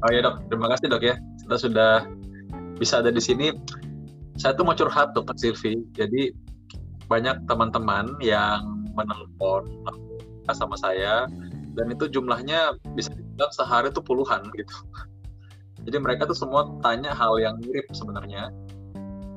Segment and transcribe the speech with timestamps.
[0.00, 1.14] Oh ya dok, terima kasih dok ya.
[1.44, 1.92] Kita sudah
[2.80, 3.52] bisa ada di sini.
[4.40, 5.76] Saya tuh mau curhat dokter Silvi.
[5.92, 6.32] Jadi
[7.10, 8.64] banyak teman-teman yang
[8.96, 9.66] menelpon
[10.50, 11.30] sama saya
[11.78, 14.76] dan itu jumlahnya bisa dibilang sehari itu puluhan gitu.
[15.86, 18.50] Jadi mereka tuh semua tanya hal yang mirip sebenarnya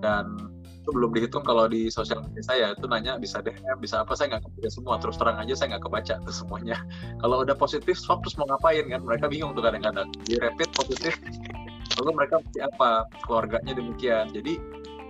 [0.02, 0.53] dan
[0.84, 2.68] itu belum dihitung kalau di sosial media saya.
[2.75, 4.95] Itu nanya bisa DM bisa apa saya nggak kebaca semua.
[5.00, 6.77] Terus terang aja saya nggak kebaca tuh semuanya.
[7.23, 9.01] Kalau udah positif swab terus mau ngapain kan?
[9.07, 10.11] Mereka bingung tuh kadang-kadang.
[10.27, 11.15] Di rapid positif
[12.04, 13.07] lalu mereka apa?
[13.24, 14.36] Keluarganya demikian.
[14.36, 14.60] Jadi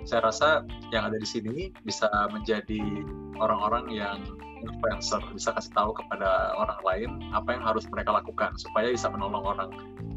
[0.06, 0.62] saya rasa
[0.94, 3.02] yang ada di sini bisa menjadi
[3.42, 4.20] orang-orang yang
[4.62, 5.20] influencer.
[5.34, 9.70] Bisa kasih tahu kepada orang lain apa yang harus mereka lakukan supaya bisa menolong orang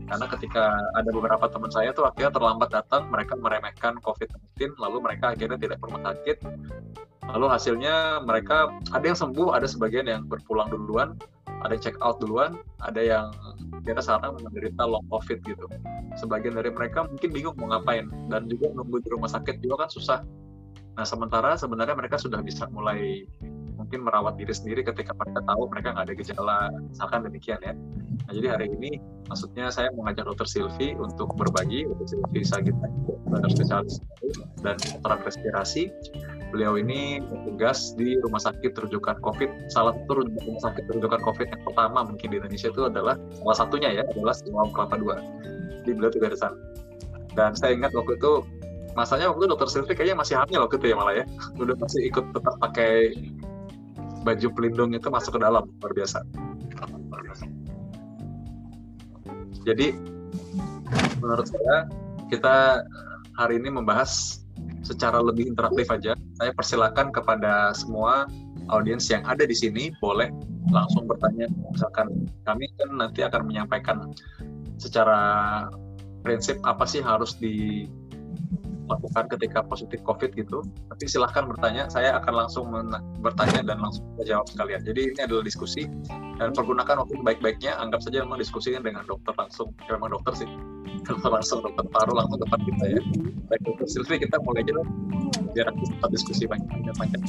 [0.07, 5.35] karena ketika ada beberapa teman saya tuh akhirnya terlambat datang mereka meremehkan COVID-19 lalu mereka
[5.35, 6.39] akhirnya tidak perlu sakit.
[7.27, 11.19] Lalu hasilnya mereka ada yang sembuh ada sebagian yang berpulang duluan
[11.67, 12.55] ada yang check out duluan
[12.87, 13.27] ada yang
[13.83, 15.67] kita sekarang menderita long COVID gitu.
[16.15, 19.91] Sebagian dari mereka mungkin bingung mau ngapain dan juga nunggu di rumah sakit juga kan
[19.91, 20.21] susah.
[20.97, 23.27] Nah sementara sebenarnya mereka sudah bisa mulai
[23.87, 26.59] mungkin merawat diri sendiri ketika mereka tahu mereka nggak ada gejala
[26.91, 27.73] misalkan demikian ya.
[28.27, 28.99] Nah jadi hari ini
[29.31, 32.91] maksudnya saya mengajak dokter Silvi untuk berbagi dokter Silvi Sagita
[33.31, 34.03] dokter spesialis
[34.67, 35.95] dan dokter respirasi.
[36.51, 39.71] Beliau ini bertugas di rumah sakit rujukan COVID.
[39.71, 43.89] Salah satu rumah sakit rujukan COVID yang pertama mungkin di Indonesia itu adalah salah satunya
[43.93, 45.17] ya adalah Siloam Kelapa Dua.
[45.87, 46.59] Di beliau juga di sana.
[47.39, 48.43] Dan saya ingat waktu itu
[48.99, 51.25] masanya waktu itu dokter Silvi kayaknya masih hamil waktu itu ya malah ya.
[51.59, 53.15] Udah masih ikut tetap pakai
[54.27, 56.19] baju pelindung itu masuk ke dalam luar biasa.
[59.63, 59.95] Jadi
[61.23, 61.87] menurut saya
[62.31, 62.83] kita
[63.39, 64.43] hari ini membahas
[64.83, 66.19] secara lebih interaktif aja.
[66.39, 68.27] Saya persilakan kepada semua
[68.71, 70.31] audiens yang ada di sini boleh
[70.71, 71.47] langsung bertanya.
[71.71, 74.11] Misalkan kami kan nanti akan menyampaikan
[74.79, 75.19] secara
[76.23, 77.87] prinsip apa sih harus di
[78.87, 80.63] lakukan ketika positif COVID gitu.
[80.91, 82.67] Tapi silahkan bertanya, saya akan langsung
[83.21, 84.83] bertanya dan langsung jawab sekalian.
[84.87, 85.91] Jadi ini adalah diskusi
[86.39, 87.75] dan pergunakan waktu baik-baiknya.
[87.79, 89.75] Anggap saja memang diskusikan dengan dokter langsung.
[89.87, 90.49] Ya, memang dokter sih,
[91.03, 93.01] dokter langsung, dokter paru langsung depan kita ya.
[93.51, 94.73] Baik dokter Silvi, kita mulai aja.
[95.55, 97.21] Biar kita sempat diskusi banyak-banyak.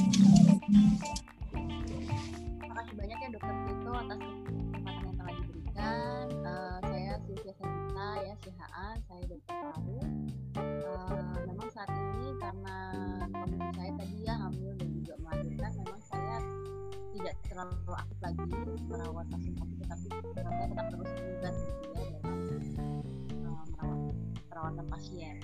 [2.58, 6.24] Terima kasih banyak ya dokter Tito atas kesempatan yang telah diberikan.
[6.44, 10.17] Uh, saya Sylvia Sanita ya, CHA, saya dokter paru
[12.48, 12.76] karena
[13.28, 16.36] kondisi saya tadi ya hamil dan juga melahirkan memang saya
[17.12, 18.44] tidak terlalu aktif lagi
[18.88, 22.40] merawat pasien covid tetapi saya tetap terus terlibat gitu ya dalam
[23.44, 24.00] uh, merawat
[24.48, 25.36] perawatan pasien.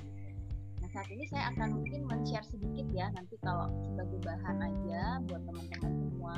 [0.80, 5.42] Nah saat ini saya akan mungkin men-share sedikit ya nanti kalau sebagai bahan aja buat
[5.44, 6.36] teman-teman semua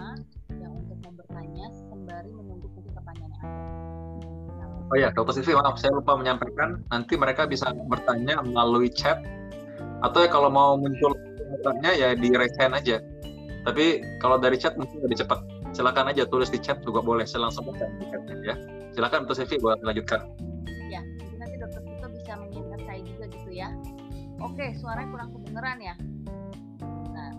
[0.50, 4.66] yang untuk mau bertanya sembari menunggu mungkin pertanyaan yang ada.
[4.86, 6.78] Oh ya, Dokter Silvi, maaf saya lupa menyampaikan.
[6.94, 9.18] Nanti mereka bisa bertanya melalui chat
[10.04, 11.16] atau ya kalau mau muncul
[11.62, 13.00] pertanyaannya ya di raise hand aja.
[13.66, 15.42] Tapi kalau dari chat mungkin lebih cepat.
[15.74, 17.26] Silakan aja tulis di chat juga boleh.
[17.26, 18.54] Saya langsung baca di chatnya ya.
[18.94, 20.24] Silakan Dokter Silvi buat lanjutkan.
[20.88, 21.02] Ya,
[21.36, 23.68] nanti Dokter Tito bisa mengingat saya juga gitu ya.
[24.40, 25.94] Oke, suaranya kurang kedengeran ya.
[27.12, 27.30] Nah,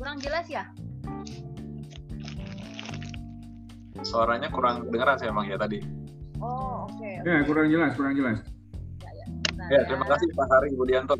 [0.00, 0.64] kurang jelas ya?
[4.02, 5.78] Suaranya kurang kedengeran saya emang ya tadi.
[6.42, 6.98] Oh, oke.
[6.98, 7.30] Okay, okay.
[7.30, 8.38] Ya, kurang jelas, kurang jelas.
[9.04, 9.26] Ya, ya.
[9.70, 11.14] ya terima kasih Pak Hari Budianto.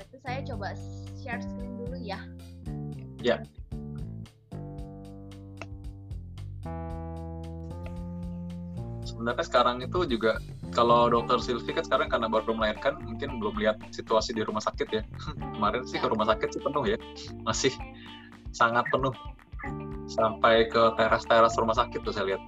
[0.00, 0.72] Itu saya coba
[1.20, 2.20] share screen dulu ya.
[3.20, 3.36] Ya.
[9.04, 10.40] Sebenarnya sekarang itu juga
[10.72, 14.88] kalau dokter Silvi kan sekarang karena baru melahirkan mungkin belum lihat situasi di rumah sakit
[14.88, 15.02] ya
[15.58, 16.96] kemarin sih ke rumah sakit sih penuh ya
[17.42, 17.74] masih
[18.54, 19.12] sangat penuh
[20.08, 22.42] sampai ke teras-teras rumah sakit tuh saya lihat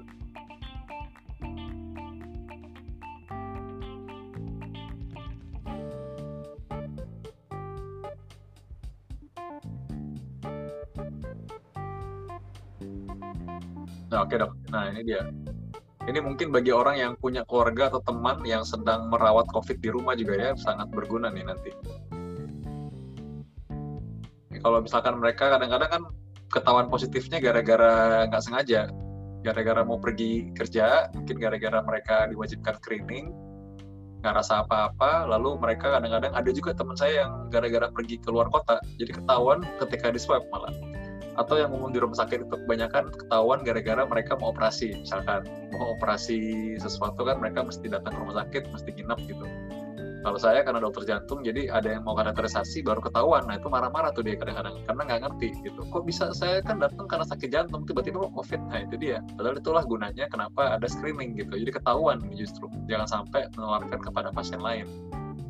[14.12, 14.52] Nah, oke dok.
[14.68, 15.24] Nah ini dia
[16.04, 20.18] ini mungkin bagi orang yang punya keluarga atau teman yang sedang merawat COVID di rumah
[20.18, 21.70] juga ya sangat berguna nih nanti.
[24.62, 26.02] Kalau misalkan mereka kadang-kadang kan
[26.52, 28.90] ketahuan positifnya gara-gara nggak sengaja,
[29.46, 33.34] gara-gara mau pergi kerja, mungkin gara-gara mereka diwajibkan screening,
[34.22, 38.46] nggak rasa apa-apa, lalu mereka kadang-kadang ada juga teman saya yang gara-gara pergi ke luar
[38.54, 40.70] kota, jadi ketahuan ketika di swab malah
[41.36, 44.92] atau yang umum di rumah sakit itu kebanyakan ketahuan gara-gara mereka mau operasi.
[45.00, 49.46] Misalkan mau operasi sesuatu kan mereka mesti datang ke rumah sakit mesti nginep gitu.
[50.22, 53.42] Kalau saya karena dokter jantung jadi ada yang mau karakterisasi baru ketahuan.
[53.42, 55.82] Nah itu marah-marah tuh dia kadang-kadang karena nggak ngerti gitu.
[55.90, 56.30] Kok bisa?
[56.30, 58.62] Saya kan datang karena sakit jantung tiba-tiba kok covid?
[58.70, 59.18] Nah itu dia.
[59.34, 61.58] Padahal itulah gunanya kenapa ada screening gitu.
[61.58, 62.70] Jadi ketahuan justru.
[62.86, 64.86] Jangan sampai menularkan kepada pasien lain.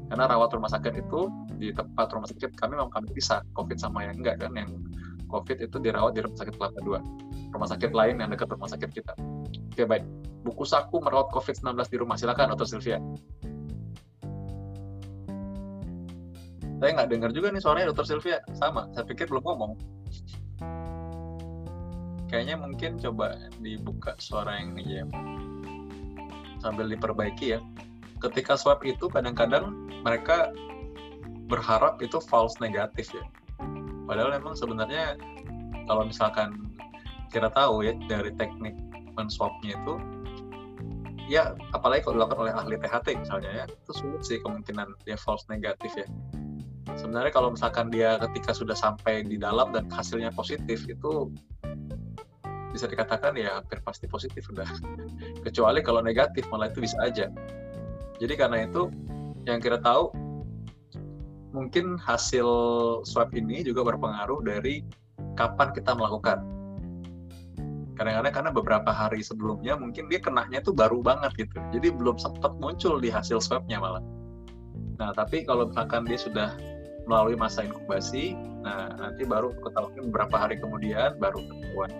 [0.09, 1.29] Karena rawat rumah sakit itu
[1.61, 3.45] di tempat rumah sakit kami memang kami bisa.
[3.53, 4.73] Covid sama yang enggak kan yang
[5.33, 8.91] covid itu dirawat di rumah sakit kelapa 2 rumah sakit lain yang dekat rumah sakit
[8.93, 9.17] kita
[9.73, 10.05] oke baik
[10.45, 13.01] buku saku merawat covid-19 di rumah silakan dokter Sylvia
[16.83, 18.43] Saya nggak dengar juga nih suaranya Dokter Sylvia.
[18.59, 19.79] Sama, saya pikir belum ngomong.
[22.27, 25.07] Kayaknya mungkin coba dibuka suara yang ini ya.
[26.59, 27.63] Sambil diperbaiki ya.
[28.19, 30.51] Ketika swab itu kadang-kadang mereka
[31.47, 33.23] berharap itu false negatif ya.
[34.05, 35.17] Padahal memang sebenarnya
[35.87, 36.73] kalau misalkan
[37.33, 38.77] kita tahu ya dari teknik
[39.17, 39.95] menswabnya itu
[41.31, 45.47] ya apalagi kalau dilakukan oleh ahli THT misalnya ya itu sulit sih kemungkinan dia false
[45.49, 46.07] negatif ya.
[46.99, 51.31] Sebenarnya kalau misalkan dia ketika sudah sampai di dalam dan hasilnya positif itu
[52.73, 54.67] bisa dikatakan ya hampir pasti positif udah.
[55.47, 57.31] Kecuali kalau negatif malah itu bisa aja.
[58.19, 58.91] Jadi karena itu
[59.49, 60.11] yang kita tahu
[61.53, 62.47] mungkin hasil
[63.05, 64.83] swab ini juga berpengaruh dari
[65.37, 66.41] kapan kita melakukan
[67.95, 72.57] kadang-kadang karena beberapa hari sebelumnya mungkin dia kenanya itu baru banget gitu jadi belum sempat
[72.59, 74.03] muncul di hasil swabnya malah
[74.97, 76.57] nah tapi kalau misalkan dia sudah
[77.07, 78.35] melalui masa inkubasi.
[78.63, 81.91] Nah, nanti baru ketahuan beberapa hari kemudian baru ketahuan.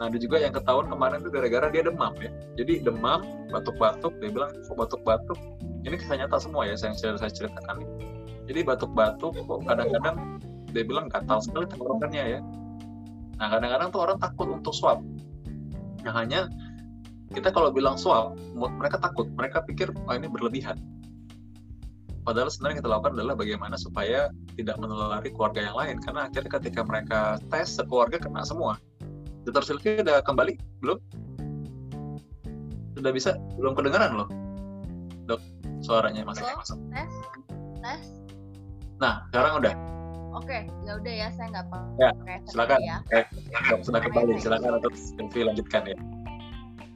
[0.00, 2.32] Nah, ada juga yang ketahuan kemarin itu gara-gara dia demam ya.
[2.56, 3.20] Jadi demam,
[3.52, 5.38] batuk-batuk, dia bilang kok batuk-batuk.
[5.84, 7.84] Ini kisah nyata semua ya yang saya, ceritakan.
[8.50, 10.42] Jadi batuk-batuk kok kadang-kadang
[10.74, 12.40] dia bilang gatal sekali tenggorokannya ya.
[13.38, 14.98] Nah, kadang-kadang tuh orang takut untuk swab.
[16.02, 16.50] Nah, hanya
[17.30, 20.82] kita kalau bilang swab, mereka takut, mereka pikir oh ini berlebihan
[22.20, 25.96] Padahal sebenarnya kita lakukan adalah bagaimana supaya tidak menulari keluarga yang lain.
[26.04, 28.76] Karena akhirnya ketika mereka tes, sekeluarga kena semua.
[29.48, 30.52] Dokter Sylvia udah kembali?
[30.84, 31.00] Belum?
[32.92, 33.40] Sudah bisa?
[33.56, 34.28] Belum kedengaran loh?
[35.24, 35.40] Dok,
[35.80, 36.76] suaranya masih masuk.
[36.92, 37.12] Tes?
[37.80, 38.19] Tes?
[39.00, 39.74] Nah, sekarang udah.
[40.36, 41.78] Oke, ya udah ya, saya nggak apa.
[41.96, 42.10] Ya,
[42.46, 42.78] silakan.
[42.84, 42.96] Ya.
[43.16, 43.24] Eh,
[43.80, 44.36] sudah kembali.
[44.36, 45.96] Silakan untuk Sylvia lanjutkan ya.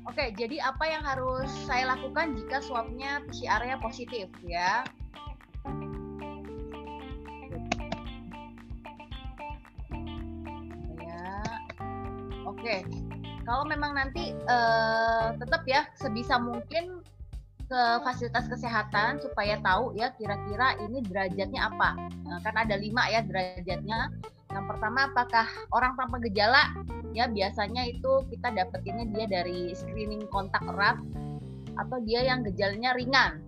[0.04, 4.84] Oke, jadi apa yang harus saya lakukan jika swabnya PCR-nya positif ya?
[11.00, 11.26] Ya,
[12.46, 12.76] oke.
[13.48, 17.00] Kalau memang nanti uh, tetap ya sebisa mungkin
[17.64, 21.96] ke fasilitas kesehatan supaya tahu ya kira-kira ini derajatnya apa.
[22.24, 24.12] Nah, kan ada lima ya derajatnya.
[24.54, 26.70] Yang pertama apakah orang tanpa gejala?
[27.10, 31.00] Ya biasanya itu kita dapetinnya dia dari screening kontak erat
[31.74, 33.42] atau dia yang gejalanya ringan.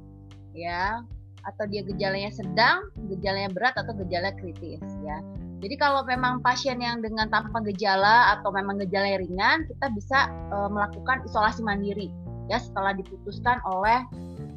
[0.56, 1.04] Ya,
[1.46, 5.22] atau dia gejalanya sedang, gejalanya berat atau gejala kritis ya.
[5.62, 10.56] Jadi kalau memang pasien yang dengan tanpa gejala atau memang gejalanya ringan, kita bisa e,
[10.68, 12.12] melakukan isolasi mandiri
[12.46, 14.02] ya setelah diputuskan oleh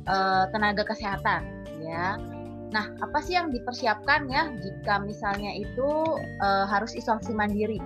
[0.05, 0.15] e,
[0.53, 1.45] tenaga kesehatan
[1.81, 2.17] ya.
[2.69, 5.89] Nah, apa sih yang dipersiapkan ya jika misalnya itu
[6.21, 7.81] e, harus isolasi mandiri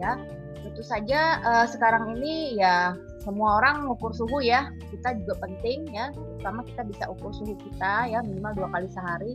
[0.00, 0.16] ya?
[0.64, 2.96] Tentu saja e, sekarang ini ya
[3.26, 8.06] semua orang mengukur suhu ya kita juga penting ya terutama kita bisa ukur suhu kita
[8.06, 9.34] ya minimal dua kali sehari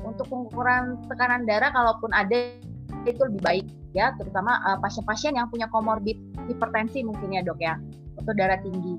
[0.00, 2.56] untuk pengukuran tekanan darah kalaupun ada
[3.04, 6.16] itu lebih baik ya terutama pasien eh, pasien-pasien yang punya komorbid
[6.48, 7.76] hipertensi mungkin ya dok ya
[8.16, 8.96] atau darah tinggi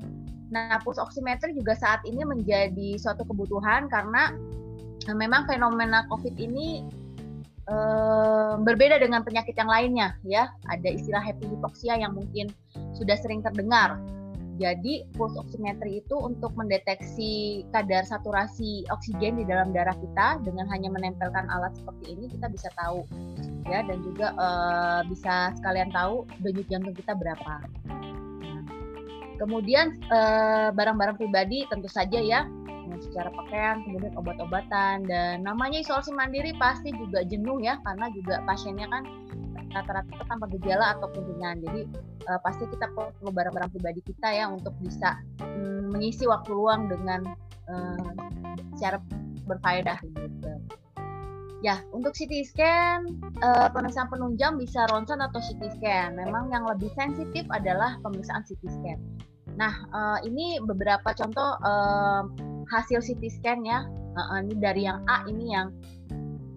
[0.47, 4.31] nah pulse oximetry juga saat ini menjadi suatu kebutuhan karena
[5.07, 6.87] uh, memang fenomena covid ini
[7.71, 10.51] uh, berbeda dengan penyakit yang lainnya ya.
[10.71, 12.51] Ada istilah happy hypoxia yang mungkin
[12.95, 13.99] sudah sering terdengar.
[14.57, 20.89] Jadi pulse oximetry itu untuk mendeteksi kadar saturasi oksigen di dalam darah kita dengan hanya
[20.89, 23.05] menempelkan alat seperti ini kita bisa tahu
[23.69, 23.85] ya.
[23.85, 27.53] Dan juga uh, bisa sekalian tahu denyut jantung kita berapa.
[29.37, 32.45] Kemudian barang barang-barang pribadi tentu saja ya
[33.01, 38.89] secara pakaian, kemudian obat-obatan dan namanya isolasi mandiri pasti juga jenuh ya karena juga pasiennya
[38.89, 39.03] kan
[39.73, 41.61] rata-rata tanpa gejala ataupun ringan.
[41.61, 41.81] Jadi
[42.25, 47.21] uh, pasti kita perlu barang-barang pribadi kita ya untuk bisa um, mengisi waktu luang dengan
[47.69, 48.09] uh,
[48.77, 48.97] secara
[49.45, 50.51] berfaedah gitu.
[51.65, 56.13] Ya, untuk CT scan, uh, pemeriksaan penunjang bisa ronsen atau CT scan.
[56.13, 58.99] Memang yang lebih sensitif adalah pemeriksaan CT scan.
[59.57, 62.29] Nah, uh, ini beberapa contoh uh,
[62.69, 63.89] hasil CT scan ya.
[64.17, 65.73] Uh, ini dari yang A ini yang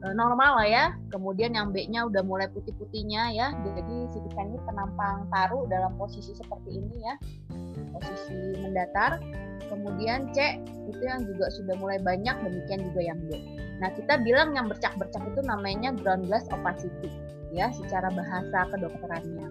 [0.01, 0.85] Eh, normal lah ya.
[1.13, 3.53] Kemudian yang B-nya udah mulai putih-putihnya ya.
[3.53, 7.15] Jadi si ikan ini penampang paru dalam posisi seperti ini ya.
[7.93, 9.21] Posisi mendatar.
[9.71, 10.59] Kemudian C
[10.91, 13.39] itu yang juga sudah mulai banyak, demikian juga yang D.
[13.79, 17.09] Nah, kita bilang yang bercak-bercak itu namanya ground glass opacity,
[17.55, 19.49] ya, secara bahasa kedokterannya.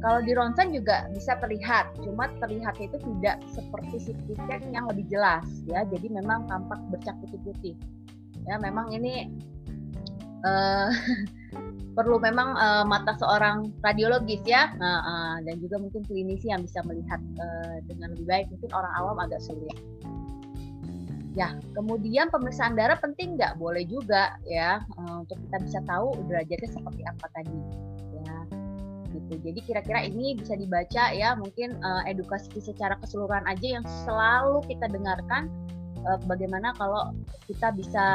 [0.00, 5.04] Kalau di ronsen juga bisa terlihat, cuma terlihatnya itu tidak seperti CT scan yang lebih
[5.12, 5.84] jelas, ya.
[5.88, 7.76] Jadi memang tampak bercak putih-putih.
[8.44, 9.32] Ya, memang ini
[10.44, 10.92] uh,
[11.94, 14.74] perlu memang uh, mata seorang radiologis ya.
[14.76, 18.46] Uh, uh, dan juga mungkin klinisi yang bisa melihat uh, dengan lebih baik.
[18.50, 19.78] Mungkin orang awam agak sulit.
[21.34, 23.58] Ya kemudian pemeriksaan darah penting nggak?
[23.58, 24.82] Boleh juga ya.
[24.98, 27.58] Uh, untuk kita bisa tahu derajatnya seperti apa tadi.
[28.22, 28.36] Ya
[29.14, 29.34] gitu.
[29.40, 31.38] Jadi kira-kira ini bisa dibaca ya.
[31.38, 35.46] Mungkin uh, edukasi secara keseluruhan aja yang selalu kita dengarkan
[36.04, 37.14] uh, bagaimana kalau
[37.46, 38.06] kita bisa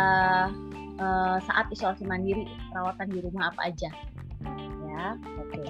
[0.99, 3.89] uh, saat isolasi mandiri perawatan di rumah apa aja
[4.85, 5.05] ya
[5.39, 5.69] oke okay.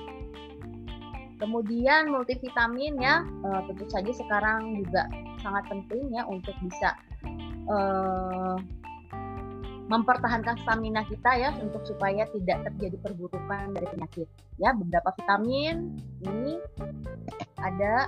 [1.39, 5.07] kemudian multivitamin ya uh, tentu saja sekarang juga
[5.39, 6.98] sangat penting ya untuk bisa
[7.71, 8.57] uh,
[9.89, 14.27] mempertahankan stamina kita ya untuk supaya tidak terjadi perburukan dari penyakit
[14.62, 16.62] ya beberapa vitamin ini
[17.57, 18.05] ada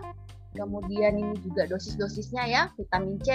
[0.54, 3.30] kemudian ini juga dosis-dosisnya ya vitamin C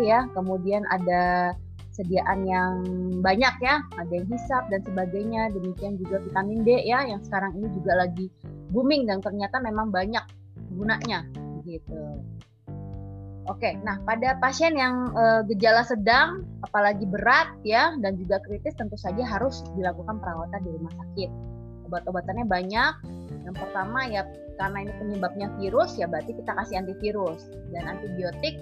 [0.00, 1.52] ya kemudian ada
[1.90, 2.72] sediaan yang
[3.20, 5.50] banyak ya, ada yang hisap dan sebagainya.
[5.54, 8.26] Demikian juga vitamin D ya, yang sekarang ini juga lagi
[8.70, 10.22] booming dan ternyata memang banyak
[10.74, 11.26] gunanya
[11.66, 12.22] gitu.
[13.48, 18.94] Oke, nah pada pasien yang e, gejala sedang, apalagi berat ya, dan juga kritis tentu
[18.94, 21.30] saja harus dilakukan perawatan di rumah sakit.
[21.90, 22.92] Obat-obatannya banyak.
[23.42, 24.22] Yang pertama ya
[24.60, 28.60] karena ini penyebabnya virus ya berarti kita kasih antivirus dan antibiotik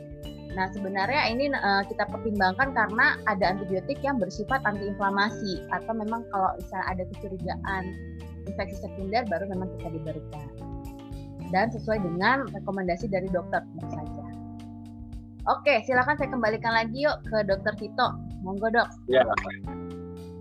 [0.57, 6.57] Nah, sebenarnya ini uh, kita pertimbangkan karena ada antibiotik yang bersifat antiinflamasi atau memang kalau
[6.57, 7.83] misalnya ada kecurigaan
[8.49, 10.47] infeksi sekunder baru memang kita diberikan.
[11.55, 14.25] Dan sesuai dengan rekomendasi dari dokter saja.
[15.49, 18.19] Oke, silakan saya kembalikan lagi yuk ke dokter Tito.
[18.45, 18.89] Monggo dok.
[19.09, 19.25] Ya,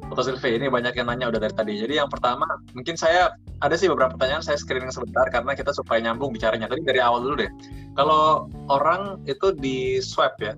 [0.08, 1.74] Dokter Silvi, ini banyak yang nanya udah dari tadi.
[1.78, 6.00] Jadi yang pertama, mungkin saya ada sih beberapa pertanyaan saya screening sebentar karena kita supaya
[6.00, 6.72] nyambung bicaranya.
[6.72, 7.52] Tadi dari awal dulu deh.
[8.00, 10.56] Kalau orang itu di swab ya,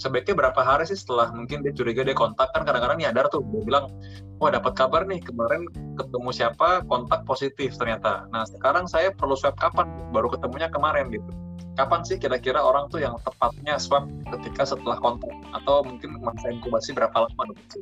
[0.00, 3.60] sebaiknya berapa hari sih setelah mungkin dia curiga dia kontak kan kadang-kadang nyadar tuh dia
[3.68, 3.92] bilang
[4.40, 5.68] wah dapat kabar nih kemarin
[6.00, 11.28] ketemu siapa kontak positif ternyata nah sekarang saya perlu swab kapan baru ketemunya kemarin gitu
[11.80, 14.04] kapan sih kira-kira orang tuh yang tepatnya swab
[14.36, 17.80] ketika setelah kontak atau mungkin masa inkubasi berapa lama gitu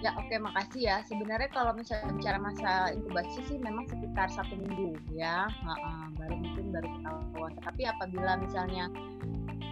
[0.00, 0.96] Ya oke okay, makasih ya.
[1.04, 6.40] Sebenarnya kalau misalnya bicara masa inkubasi sih memang sekitar satu minggu ya, uh, uh, baru
[6.40, 7.52] mungkin baru ketahuan.
[7.60, 8.88] Tapi apabila misalnya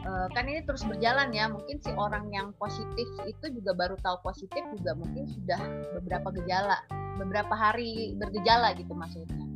[0.04, 4.21] uh, kan ini terus berjalan ya, mungkin si orang yang positif itu juga baru tahu
[4.21, 5.64] positif juga mungkin sudah
[5.97, 6.76] beberapa gejala,
[7.16, 9.49] beberapa hari bergejala gitu maksudnya.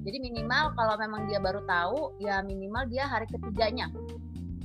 [0.00, 3.92] Jadi minimal kalau memang dia baru tahu ya minimal dia hari ketiganya,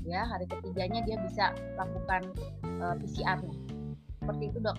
[0.07, 2.31] ya hari ketiganya dia bisa lakukan
[2.79, 3.55] uh, PCR-nya.
[4.23, 4.77] Seperti itu dok.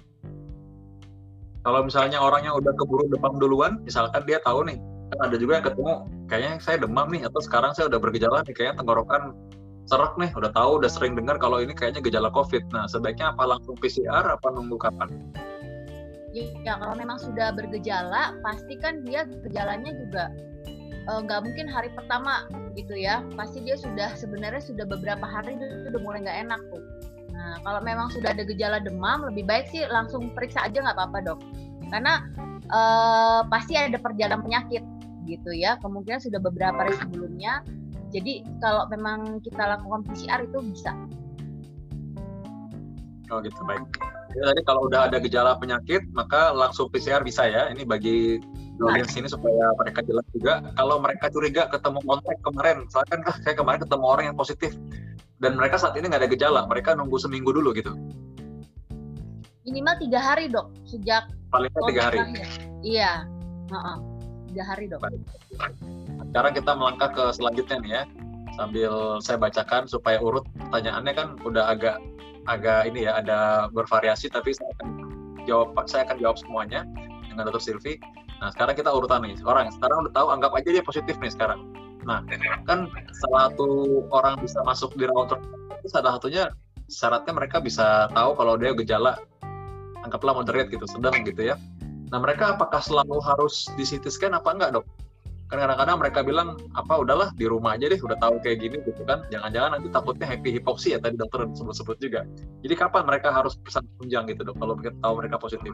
[1.67, 4.79] Kalau misalnya orangnya udah keburu demam duluan, misalkan dia tahu nih,
[5.13, 5.93] kan ada juga yang ketemu,
[6.31, 9.35] kayaknya saya demam nih, atau sekarang saya udah bergejala nih, kayaknya tenggorokan
[9.91, 12.71] serak nih, udah tahu, udah sering dengar kalau ini kayaknya gejala COVID.
[12.71, 15.11] Nah, sebaiknya apa langsung PCR, apa nunggu kapan?
[16.37, 20.29] Ya, kalau memang sudah bergejala, pasti kan dia gejalanya juga
[20.85, 22.45] eh, nggak uh, mungkin hari pertama
[22.77, 23.25] gitu ya.
[23.33, 26.85] Pasti dia sudah sebenarnya sudah beberapa hari itu udah mulai nggak enak tuh
[27.37, 31.19] Nah, kalau memang sudah ada gejala demam, lebih baik sih langsung periksa aja nggak apa-apa
[31.21, 31.39] dok.
[31.93, 32.25] Karena
[32.73, 34.83] uh, pasti ada perjalanan penyakit
[35.29, 35.77] gitu ya.
[35.85, 37.61] Kemungkinan sudah beberapa hari sebelumnya.
[38.11, 40.97] Jadi kalau memang kita lakukan PCR itu bisa.
[43.29, 43.85] Oh gitu baik.
[44.37, 47.73] Ya, tadi kalau udah ada gejala penyakit maka langsung PCR bisa ya.
[47.73, 48.37] Ini bagi
[48.77, 50.61] audiens ini supaya mereka jelas juga.
[50.77, 54.77] Kalau mereka curiga ketemu kontak kemarin, soalnya kan ah, saya kemarin ketemu orang yang positif,
[55.41, 57.97] dan mereka saat ini nggak ada gejala mereka nunggu seminggu dulu gitu.
[59.65, 62.19] Minimal tiga hari dok sejak paling tiga hari.
[62.85, 63.25] iya.
[63.73, 63.99] Uh-uh.
[64.53, 65.01] tiga hari dok.
[66.31, 68.03] Sekarang kita melangkah ke selanjutnya nih ya.
[68.57, 71.97] Sambil saya bacakan supaya urut pertanyaannya kan udah agak
[72.47, 74.89] agak ini ya ada bervariasi tapi saya akan
[75.47, 76.83] jawab saya akan jawab semuanya
[77.27, 77.63] dengan Dr.
[77.63, 77.99] Silvi.
[78.43, 81.63] Nah sekarang kita urutan nih orang sekarang udah tahu anggap aja dia positif nih sekarang
[82.07, 82.23] Nah,
[82.71, 83.67] kan salah satu
[84.15, 85.43] orang bisa masuk di router
[85.83, 86.55] itu salah satunya
[86.87, 89.19] syaratnya mereka bisa tahu kalau dia gejala
[90.07, 91.59] anggaplah moderate gitu, sedang gitu ya.
[92.15, 94.87] Nah, mereka apakah selalu harus di CT scan apa enggak, Dok?
[95.47, 99.03] Kan kadang-kadang mereka bilang apa udahlah di rumah aja deh udah tahu kayak gini gitu
[99.07, 99.23] kan.
[99.31, 102.27] Jangan-jangan nanti takutnya happy hipoksi ya tadi dokter sebut-sebut juga.
[102.67, 105.71] Jadi kapan mereka harus pesan tunjang gitu, Dok, kalau kita tahu mereka positif?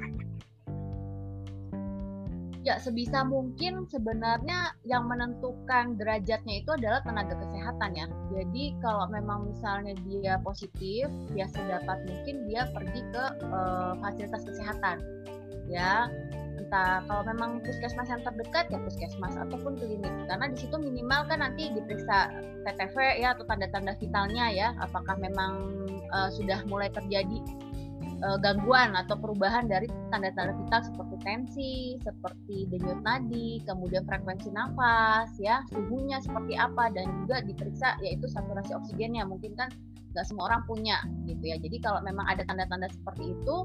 [2.62, 8.06] Ya, sebisa mungkin sebenarnya yang menentukan derajatnya itu adalah tenaga kesehatan ya.
[8.30, 15.02] Jadi kalau memang misalnya dia positif, ya sedapat mungkin dia pergi ke uh, fasilitas kesehatan.
[15.66, 16.06] Ya,
[16.58, 20.12] entah kalau memang puskesmas yang terdekat ya puskesmas ataupun klinik.
[20.28, 22.32] Karena di situ minimal kan nanti diperiksa
[22.68, 27.42] TTV ya atau tanda-tanda vitalnya ya, apakah memang uh, sudah mulai terjadi
[28.22, 35.28] uh, gangguan atau perubahan dari tanda-tanda vital seperti tensi, seperti denyut nadi, kemudian frekuensi nafas,
[35.42, 39.26] ya suhunya seperti apa dan juga diperiksa yaitu saturasi oksigennya.
[39.26, 39.68] Mungkin kan
[40.12, 41.56] nggak semua orang punya gitu ya.
[41.58, 43.56] Jadi kalau memang ada tanda-tanda seperti itu,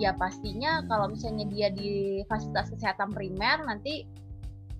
[0.00, 4.08] ya pastinya kalau misalnya dia di fasilitas kesehatan primer nanti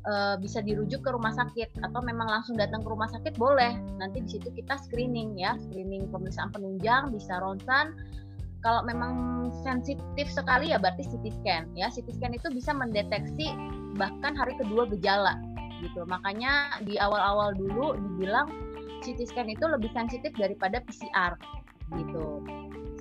[0.06, 1.82] uh, bisa dirujuk ke rumah sakit.
[1.82, 3.74] Atau memang langsung datang ke rumah sakit boleh.
[3.98, 7.94] Nanti di situ kita screening ya, screening pemeriksaan penunjang, bisa ronsen.
[8.62, 11.90] Kalau memang sensitif sekali ya berarti CT scan ya.
[11.90, 13.50] CT scan itu bisa mendeteksi
[13.98, 15.34] bahkan hari kedua gejala
[15.82, 16.06] gitu.
[16.06, 18.46] Makanya di awal-awal dulu dibilang
[19.02, 21.34] CT scan itu lebih sensitif daripada PCR
[21.98, 22.46] gitu.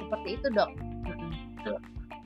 [0.01, 0.74] Seperti itu dok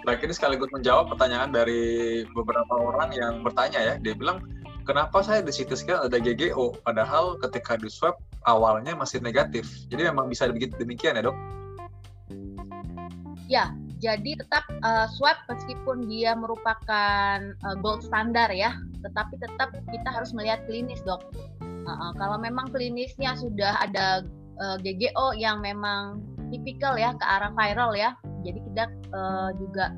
[0.05, 3.93] Baik ini sekaligus menjawab pertanyaan dari beberapa orang yang bertanya ya.
[3.97, 4.45] Dia bilang
[4.85, 8.13] kenapa saya di CT scan ada GGO padahal ketika di swab
[8.45, 9.65] awalnya masih negatif.
[9.89, 11.37] Jadi memang bisa begitu demikian ya dok?
[13.49, 20.09] Ya, jadi tetap uh, swab meskipun dia merupakan uh, gold standar ya, tetapi tetap kita
[20.13, 21.25] harus melihat klinis dok.
[21.61, 24.21] Uh, uh, kalau memang klinisnya sudah ada
[24.61, 26.21] uh, GGO yang memang
[26.53, 28.13] tipikal ya ke arah viral ya,
[28.45, 29.91] jadi kita uh, juga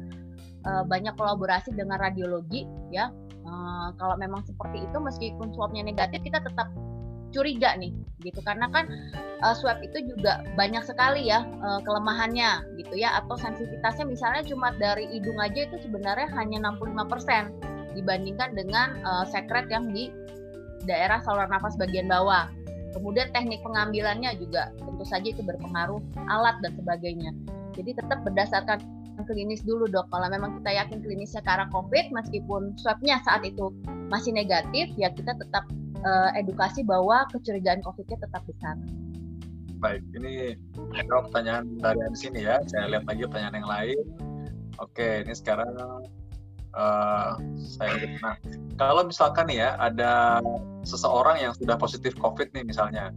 [0.63, 3.11] uh, banyak kolaborasi dengan radiologi ya.
[3.47, 6.67] Uh, kalau memang seperti itu meskipun swabnya negatif kita tetap
[7.31, 7.91] curiga nih
[8.23, 8.87] gitu karena kan
[9.43, 14.71] uh, swab itu juga banyak sekali ya uh, kelemahannya gitu ya atau sensitivitasnya misalnya cuma
[14.75, 20.13] dari hidung aja itu sebenarnya hanya 65% dibandingkan dengan uh, sekret yang di
[20.85, 22.47] daerah saluran nafas bagian bawah.
[22.95, 25.99] Kemudian teknik pengambilannya juga tentu saja itu berpengaruh
[26.29, 27.33] alat dan sebagainya.
[27.77, 28.81] Jadi tetap berdasarkan
[29.25, 30.09] klinis dulu dok.
[30.13, 33.73] Kalau memang kita yakin klinisnya ke arah COVID, meskipun swabnya saat itu
[34.09, 35.65] masih negatif, ya kita tetap
[36.05, 38.77] uh, edukasi bahwa kecurigaan COVID-nya tetap besar.
[39.77, 40.57] Baik, ini
[40.97, 42.57] ada pertanyaan dari sini ya.
[42.65, 43.99] Saya lihat lagi pertanyaan yang lain.
[44.77, 45.73] Oke, ini sekarang
[46.77, 48.37] uh, saya nah
[48.77, 50.41] kalau misalkan ya ada
[50.85, 53.09] seseorang yang sudah positif COVID nih misalnya,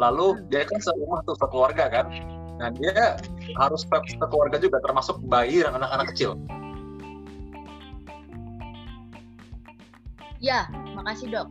[0.00, 2.08] lalu dia kan serumah tuh sekeluarga kan,
[2.60, 3.16] nah dia
[3.56, 6.36] harus swab sekeluarga juga termasuk bayi dan anak-anak kecil.
[10.42, 10.66] Ya,
[10.98, 11.48] makasih dok.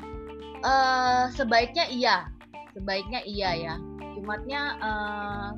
[0.61, 2.27] Uh, sebaiknya iya,
[2.75, 3.73] sebaiknya iya ya.
[4.19, 5.49] Cumatnya uh,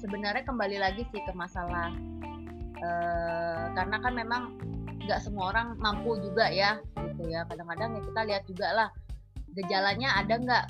[0.00, 1.92] sebenarnya kembali lagi sih ke masalah
[2.80, 4.42] uh, karena kan memang
[5.04, 7.44] nggak semua orang mampu juga ya, gitu ya.
[7.44, 8.88] Kadang-kadang ya kita lihat juga lah
[9.52, 10.64] gejalanya ada nggak.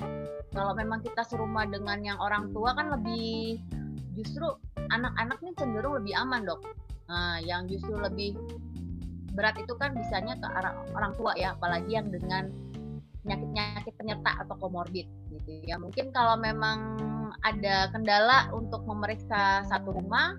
[0.51, 3.63] Kalau memang kita serumah dengan yang orang tua kan lebih
[4.19, 4.47] justru
[4.91, 6.59] anak-anak nih cenderung lebih aman dok.
[7.07, 8.35] Nah, yang justru lebih
[9.33, 12.51] berat itu kan bisanya ke arah orang tua ya, apalagi yang dengan
[13.23, 15.79] penyakit-penyakit penyerta atau komorbid gitu ya.
[15.79, 16.99] Mungkin kalau memang
[17.47, 20.35] ada kendala untuk memeriksa satu rumah,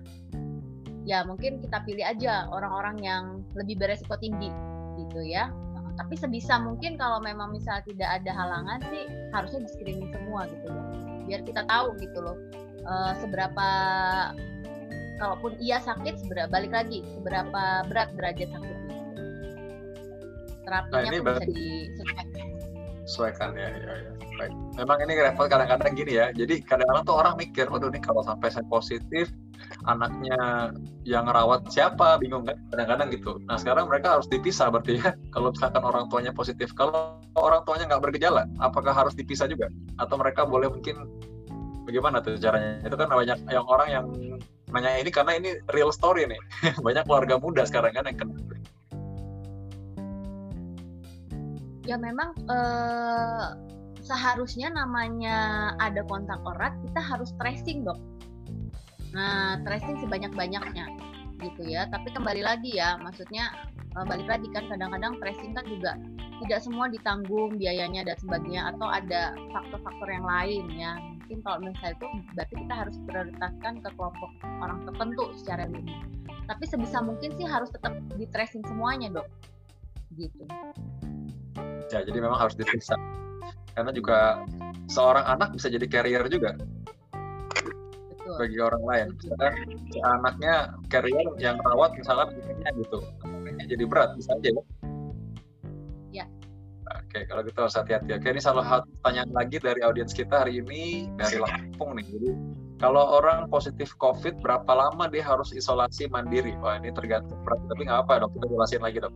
[1.07, 3.23] ya mungkin kita pilih aja orang-orang yang
[3.57, 4.53] lebih beresiko tinggi
[5.01, 5.49] gitu ya.
[5.91, 10.71] Tapi sebisa mungkin kalau memang misal tidak ada halangan sih harusnya di screening semua gitu
[10.71, 10.85] loh.
[11.27, 12.37] Biar kita tahu gitu loh
[12.85, 13.67] uh, seberapa
[15.21, 18.97] kalaupun ia sakit seberapa balik lagi seberapa berat derajat sakitnya.
[20.61, 22.51] Terapinya nah, bisa disesuaikan
[23.05, 24.11] sesuaikan ya, ya, ya.
[24.39, 24.53] Baik.
[24.79, 26.31] Memang ini repot kadang-kadang gini ya.
[26.31, 29.27] Jadi kadang-kadang tuh orang mikir, waduh nih kalau sampai saya positif,
[29.85, 30.71] anaknya
[31.03, 32.15] yang ngerawat siapa?
[32.21, 32.57] Bingung kan?
[32.71, 33.37] Kadang-kadang gitu.
[33.45, 35.11] Nah sekarang mereka harus dipisah berarti ya.
[35.35, 39.67] Kalau misalkan orang tuanya positif, kalau orang tuanya nggak bergejala, apakah harus dipisah juga?
[39.99, 41.07] Atau mereka boleh mungkin
[41.87, 42.81] bagaimana tuh caranya?
[42.85, 44.05] Itu kan banyak yang orang yang
[44.71, 46.41] nanya ini karena ini real story nih.
[46.85, 48.35] banyak keluarga muda sekarang kan yang kena
[51.85, 53.47] ya memang eh,
[54.05, 57.99] seharusnya namanya ada kontak erat kita harus tracing dok.
[59.11, 60.85] Nah tracing sebanyak-banyaknya
[61.41, 61.89] gitu ya.
[61.89, 63.51] Tapi kembali lagi ya, maksudnya
[63.95, 65.91] eh, balik lagi kan kadang-kadang tracing kan juga
[66.41, 70.97] tidak semua ditanggung biayanya dan sebagainya atau ada faktor-faktor yang lain ya.
[70.97, 75.95] Mungkin kalau misalnya itu berarti kita harus prioritaskan ke kelompok orang tertentu secara lebih.
[76.49, 79.27] Tapi sebisa mungkin sih harus tetap di tracing semuanya dok.
[80.17, 80.43] Gitu
[81.91, 82.95] ya jadi memang harus diperiksa
[83.75, 84.43] karena juga
[84.87, 86.55] seorang anak bisa jadi carrier juga
[88.11, 88.35] Betul.
[88.39, 89.53] bagi orang lain misalkan
[89.91, 90.55] si anaknya
[90.87, 92.99] carrier yang rawat begini gitu
[93.71, 94.63] jadi berat bisa aja ya
[97.11, 98.11] Oke, kalau gitu harus hati-hati.
[98.15, 102.07] Oke, ini salah satu pertanyaan lagi dari audiens kita hari ini dari Lampung nih.
[102.07, 102.29] Jadi,
[102.79, 106.55] kalau orang positif COVID, berapa lama dia harus isolasi mandiri?
[106.59, 109.13] Wah, ini tergantung berarti, tapi nggak apa dok, kita jelasin lagi dok.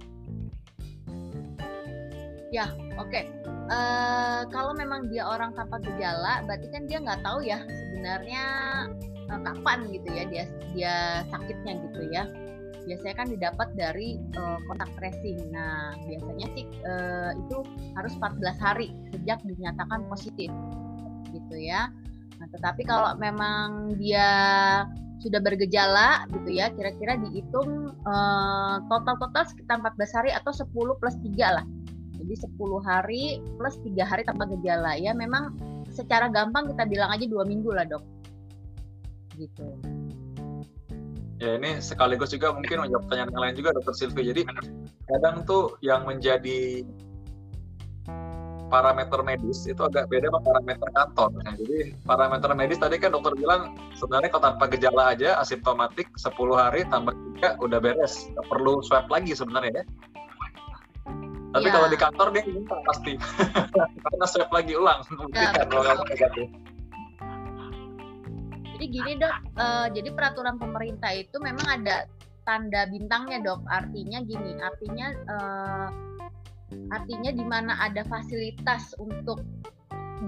[2.52, 3.12] Ya, oke.
[3.12, 3.28] Okay.
[3.66, 8.44] Uh, eh, kalau memang dia orang tanpa gejala, berarti kan dia nggak tahu ya sebenarnya
[9.34, 10.46] uh, kapan gitu ya dia
[10.78, 10.96] dia
[11.34, 12.24] sakitnya gitu ya
[12.86, 15.42] biasanya kan didapat dari uh, kontak tracing.
[15.50, 17.58] Nah, biasanya sih uh, itu
[17.98, 20.54] harus 14 hari sejak dinyatakan positif,
[21.34, 21.90] gitu ya.
[22.38, 24.30] Nah, tetapi kalau memang dia
[25.20, 30.70] sudah bergejala, gitu ya, kira-kira dihitung uh, total-total sekitar 14 hari atau 10
[31.02, 31.66] plus 3 lah.
[32.16, 33.24] Jadi 10 hari
[33.58, 34.96] plus 3 hari tanpa gejala.
[34.96, 35.58] Ya, memang
[35.90, 38.04] secara gampang kita bilang aja dua minggu lah dok.
[39.36, 40.05] Gitu
[41.36, 44.24] ya ini sekaligus juga mungkin menjawab pertanyaan yang lain juga dokter Silvi.
[44.32, 44.42] Jadi
[45.08, 46.84] kadang tuh yang menjadi
[48.66, 51.30] parameter medis itu agak beda sama parameter kantor.
[51.44, 56.34] Nah, jadi parameter medis tadi kan dokter bilang sebenarnya kalau tanpa gejala aja asimptomatik 10
[56.56, 58.32] hari tambah tiga udah beres.
[58.34, 59.86] Nggak perlu swab lagi sebenarnya ya.
[61.56, 61.74] Tapi ya.
[61.74, 63.14] kalau di kantor dia minta pasti.
[64.04, 65.00] Karena swab lagi ulang
[65.32, 66.48] ya, kalau kamu negatif
[68.76, 72.12] jadi gini dok, uh, jadi peraturan pemerintah itu memang ada
[72.44, 73.64] tanda bintangnya dok.
[73.72, 75.90] Artinya gini, artinya uh,
[76.92, 79.40] artinya di mana ada fasilitas untuk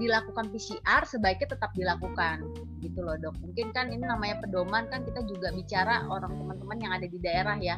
[0.00, 2.48] dilakukan PCR sebaiknya tetap dilakukan
[2.80, 3.36] gitu loh dok.
[3.44, 7.56] Mungkin kan ini namanya pedoman kan kita juga bicara orang teman-teman yang ada di daerah
[7.60, 7.76] ya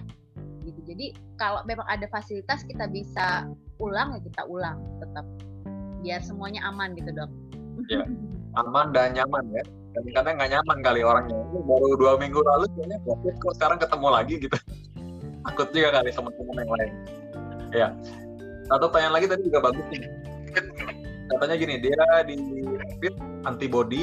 [0.62, 0.86] gitu.
[0.86, 3.50] Jadi kalau memang ada fasilitas kita bisa
[3.82, 5.26] ulang ya kita ulang tetap
[6.06, 7.30] biar semuanya aman gitu dok.
[7.90, 8.06] Ya,
[8.54, 11.38] aman dan nyaman ya kadang-kadang nggak nyaman kali orangnya.
[11.66, 14.56] Baru dua minggu lalu kayaknya covid kok sekarang ketemu lagi gitu.
[15.46, 16.92] Takut juga kali teman-teman yang lain.
[17.70, 17.88] Ya.
[18.70, 20.02] Satu pertanyaan lagi tadi juga bagus nih.
[21.30, 23.14] Katanya gini dia di rapid
[23.46, 24.02] antibody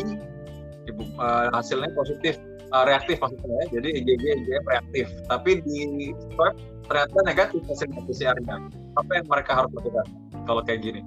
[1.19, 2.35] uh, hasilnya positif.
[2.67, 3.79] Uh, reaktif maksudnya ya.
[3.79, 5.07] jadi IgG IgM reaktif.
[5.31, 6.51] Tapi di swab
[6.87, 8.55] ternyata negatif hasil PCR-nya
[8.95, 10.07] apa yang mereka harus lakukan
[10.47, 11.01] kalau kayak gini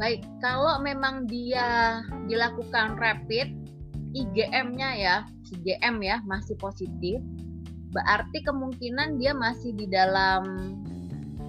[0.00, 3.52] Baik, kalau memang dia dilakukan rapid,
[4.16, 5.16] IgM-nya ya,
[5.52, 7.20] IgM ya masih positif,
[7.92, 10.72] berarti kemungkinan dia masih di dalam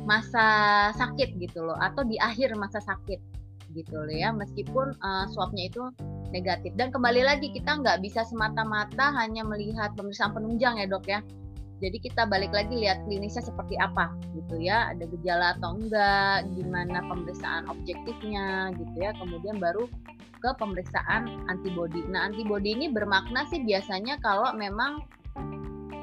[0.03, 3.23] masa sakit gitu loh, atau di akhir masa sakit
[3.71, 5.87] gitu loh ya, meskipun uh, swabnya itu
[6.35, 6.75] negatif.
[6.75, 11.23] Dan kembali lagi kita nggak bisa semata-mata hanya melihat pemeriksaan penunjang ya dok ya,
[11.81, 17.01] jadi kita balik lagi lihat klinisnya seperti apa gitu ya, ada gejala atau enggak, gimana
[17.09, 19.17] pemeriksaan objektifnya gitu ya.
[19.17, 19.89] Kemudian baru
[20.45, 22.05] ke pemeriksaan antibodi.
[22.05, 25.01] Nah, antibodi ini bermakna sih biasanya kalau memang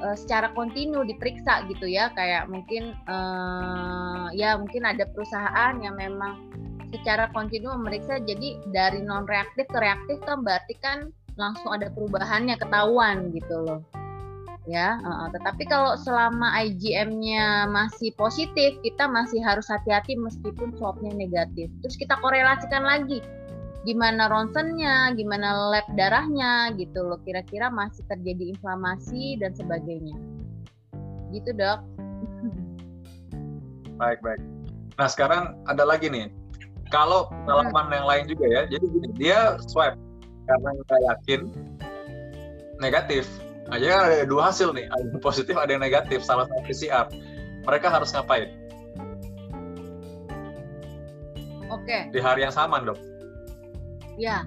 [0.03, 3.17] e, secara kontinu diperiksa gitu ya, kayak mungkin e,
[4.35, 6.43] ya mungkin ada perusahaan yang memang
[6.91, 11.07] secara kontinu memeriksa jadi dari non reaktif ke reaktif kan berarti kan
[11.39, 13.79] langsung ada perubahannya ketahuan gitu loh
[14.67, 14.99] ya.
[14.99, 21.71] Uh, tetapi kalau selama IgM-nya masih positif, kita masih harus hati-hati meskipun swabnya negatif.
[21.85, 23.23] Terus kita korelasikan lagi
[23.87, 27.21] gimana ronsennya, gimana lab darahnya gitu loh.
[27.23, 30.17] Kira-kira masih terjadi inflamasi dan sebagainya.
[31.31, 31.79] Gitu, Dok.
[33.99, 34.39] Baik, baik.
[34.95, 36.31] Nah, sekarang ada lagi nih.
[36.87, 38.61] Kalau pengalaman yang lain juga ya.
[38.71, 39.99] Jadi gini, dia swab
[40.47, 41.39] karena kita yakin
[42.79, 43.27] negatif
[43.69, 47.05] Aja kan ada dua hasil nih, ada yang positif, ada yang negatif, salah satu PCR.
[47.69, 48.49] Mereka harus ngapain?
[51.69, 52.09] Oke.
[52.09, 52.97] Di hari yang sama, dok.
[54.17, 54.41] Ya,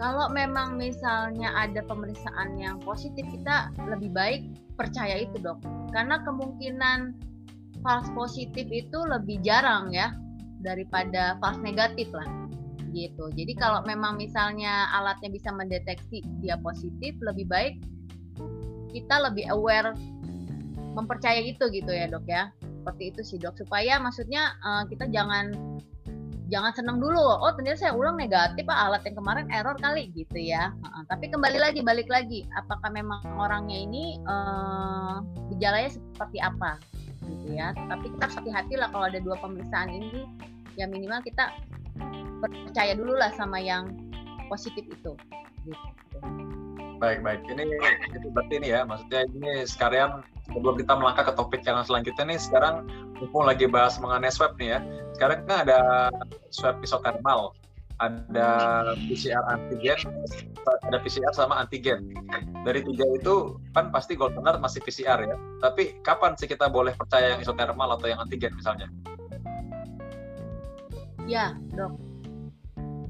[0.00, 4.40] kalau memang misalnya ada pemeriksaan yang positif, kita lebih baik
[4.80, 5.60] percaya itu, dok.
[5.92, 7.20] Karena kemungkinan
[7.84, 10.16] false positif itu lebih jarang ya
[10.64, 12.24] daripada false negatif lah
[12.96, 13.28] gitu.
[13.36, 17.76] Jadi kalau memang misalnya alatnya bisa mendeteksi dia positif, lebih baik
[18.94, 19.90] kita lebih aware
[20.94, 22.54] mempercayai itu gitu ya dok ya.
[22.62, 23.58] Seperti itu sih dok.
[23.58, 25.50] Supaya maksudnya uh, kita jangan
[26.52, 30.38] jangan senang dulu oh ternyata saya ulang negatif pak alat yang kemarin error kali gitu
[30.38, 30.70] ya.
[30.86, 35.18] Uh, tapi kembali lagi balik lagi apakah memang orangnya ini uh,
[35.50, 36.78] gejalanya seperti apa
[37.26, 37.74] gitu ya.
[37.74, 40.30] Tapi kita hati-hati lah kalau ada dua pemeriksaan ini
[40.78, 41.50] ya minimal kita
[42.38, 43.90] percaya dulu lah sama yang
[44.46, 45.12] positif itu
[45.64, 45.88] gitu.
[47.04, 47.40] Baik, baik.
[47.52, 47.64] Ini
[48.32, 52.88] berarti ini ya, maksudnya ini sekarang sebelum kita melangkah ke topik yang selanjutnya nih, sekarang
[53.20, 54.78] mumpung lagi bahas mengenai swab nih ya.
[55.12, 56.08] Sekarang kan ada
[56.48, 57.52] swab isotermal,
[58.00, 58.48] ada
[59.04, 60.00] PCR antigen,
[60.88, 62.08] ada PCR sama antigen.
[62.64, 65.36] Dari tiga itu kan pasti gold standard masih PCR ya.
[65.60, 68.88] Tapi kapan sih kita boleh percaya yang isotermal atau yang antigen misalnya?
[71.28, 72.13] Ya, dok.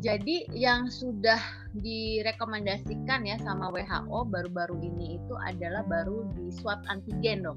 [0.05, 1.41] Jadi yang sudah
[1.81, 7.57] direkomendasikan ya sama WHO baru-baru ini itu adalah baru di swab antigen, dok.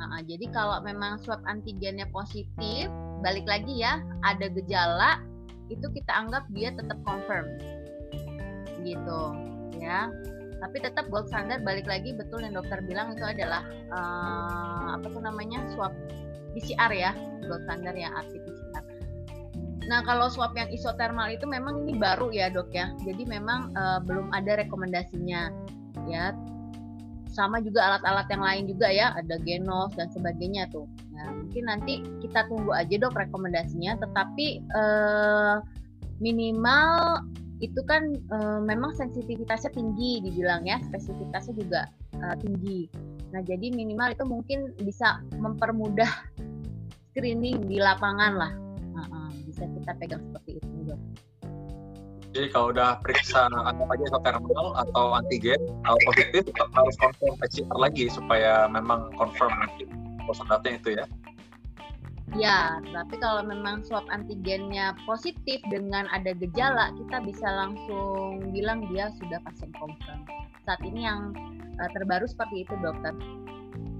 [0.00, 2.88] Nah, jadi kalau memang swab antigennya positif,
[3.20, 5.20] balik lagi ya, ada gejala,
[5.72, 7.48] itu kita anggap dia tetap confirm
[8.82, 9.22] gitu
[9.80, 10.10] ya
[10.62, 15.22] tapi tetap gold standard balik lagi betul yang dokter bilang itu adalah uh, apa tuh
[15.22, 15.90] namanya swab
[16.54, 17.10] PCR ya
[17.48, 18.51] gold standard aktif PCR.
[19.90, 23.98] Nah kalau swab yang isotermal itu memang ini baru ya dok ya, jadi memang uh,
[24.02, 25.50] belum ada rekomendasinya
[26.06, 26.34] ya.
[27.32, 30.84] Sama juga alat-alat yang lain juga ya, ada genos dan sebagainya tuh.
[31.16, 35.56] Nah mungkin nanti kita tunggu aja dok rekomendasinya, tetapi uh,
[36.20, 37.24] minimal
[37.62, 42.90] itu kan e, memang sensitivitasnya tinggi dibilang ya spesifitasnya juga e, tinggi
[43.30, 46.10] nah jadi minimal itu mungkin bisa mempermudah
[47.14, 48.71] screening di lapangan lah uh,
[49.62, 51.00] bisa kita pegang seperti itu dok
[52.32, 58.06] jadi kalau udah periksa anggap aja isotermal atau antigen atau positif harus confirm PCR lagi
[58.08, 59.84] supaya memang confirm nanti
[60.72, 61.04] itu ya
[62.32, 69.12] Ya, tapi kalau memang swab antigennya positif dengan ada gejala, kita bisa langsung bilang dia
[69.20, 70.24] sudah pasien confirm.
[70.64, 71.36] Saat ini yang
[71.76, 73.12] uh, terbaru seperti itu, dokter.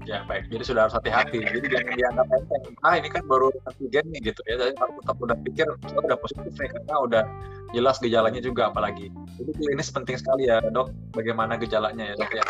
[0.03, 1.39] Ya baik, jadi sudah harus hati-hati.
[1.39, 2.63] Jadi jangan dianggap enteng.
[2.83, 4.59] Ah ini kan baru antigen nih gitu ya.
[4.59, 7.23] Jadi harus tetap udah pikir oh, udah positif nih karena udah
[7.71, 9.07] jelas gejalanya juga apalagi.
[9.39, 10.91] Jadi ini penting sekali ya dok.
[11.15, 12.43] Bagaimana gejalanya ya dok ya.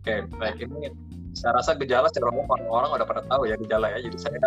[0.00, 0.88] Oke baik ini
[1.36, 3.98] saya rasa gejala secara umum orang-orang udah pada tahu ya gejala ya.
[4.00, 4.40] Jadi saya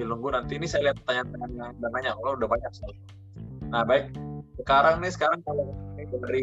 [0.00, 2.96] nunggu nanti ini saya lihat pertanyaan dan nanya kalau udah banyak sekali.
[3.72, 4.12] Nah baik,
[4.62, 6.42] sekarang nih sekarang kalau dari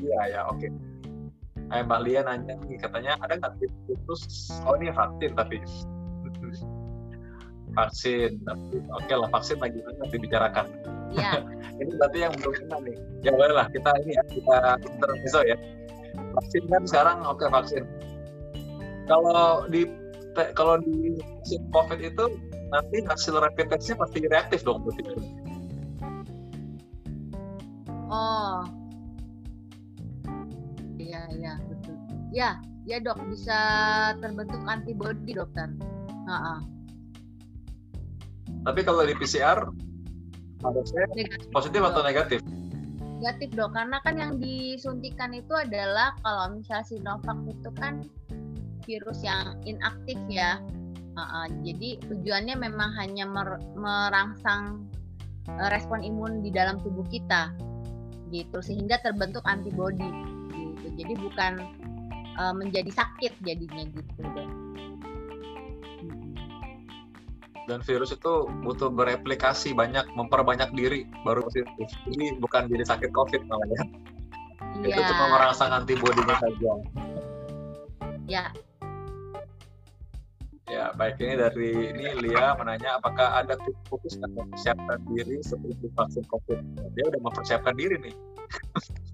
[0.00, 0.60] ya ya oke.
[0.60, 0.70] Okay.
[1.70, 4.50] Eh, Mbak Lia nanya nih katanya ada nggak tips khusus?
[4.66, 5.62] Oh ini vaksin tapi
[7.78, 10.66] vaksin tapi oke okay lah vaksin lagi nanti dibicarakan.
[11.14, 11.38] Ya.
[11.80, 12.96] ini berarti yang belum kena nih.
[13.22, 15.56] Ya boleh lah kita ini ya kita terus ya.
[16.34, 17.84] Vaksin kan sekarang oke okay, vaksin.
[19.06, 19.86] Kalau di
[20.58, 22.24] kalau di vaksin COVID itu
[22.70, 25.02] nanti hasil rapid testnya pasti reaktif dong berarti
[28.10, 28.62] oh
[31.10, 31.96] iya iya betul.
[32.30, 32.50] Ya
[32.86, 33.58] ya dok bisa
[34.22, 35.66] terbentuk antibody dokter.
[38.60, 39.66] Tapi kalau di PCR
[40.70, 42.38] negatif, positif atau negatif?
[43.20, 48.04] Negatif dok karena kan yang disuntikan itu adalah kalau misalnya Sinovac itu kan
[48.84, 50.60] virus yang inaktif ya.
[51.18, 54.86] Uh, uh, jadi tujuannya memang hanya mer merangsang
[55.58, 57.50] uh, respon imun di dalam tubuh kita,
[58.30, 58.62] gitu.
[58.62, 60.39] Sehingga terbentuk antibodi.
[61.00, 61.52] Jadi bukan
[62.36, 64.50] uh, menjadi sakit jadinya gitu dong.
[67.68, 68.32] Dan virus itu
[68.66, 71.88] butuh bereplikasi banyak, memperbanyak diri baru positif.
[72.04, 73.82] Jadi bukan jadi sakit COVID malah ya.
[74.84, 76.72] Itu cuma merangsang antibodinya saja.
[78.26, 78.44] Ya,
[80.70, 85.74] Ya, baik ini dari ini Lia menanya apakah ada tips fokus atau mempersiapkan diri sebelum
[85.98, 86.58] vaksin COVID.
[86.94, 88.14] Dia udah mempersiapkan diri nih.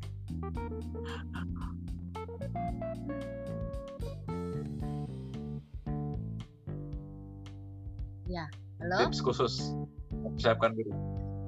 [8.26, 8.44] ya,
[8.82, 9.06] halo.
[9.06, 9.74] Tips khusus
[10.10, 10.92] mempersiapkan diri.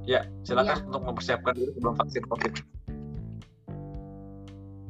[0.09, 0.87] Ya, silakan ya.
[0.89, 2.53] untuk mempersiapkan diri sebelum vaksin COVID.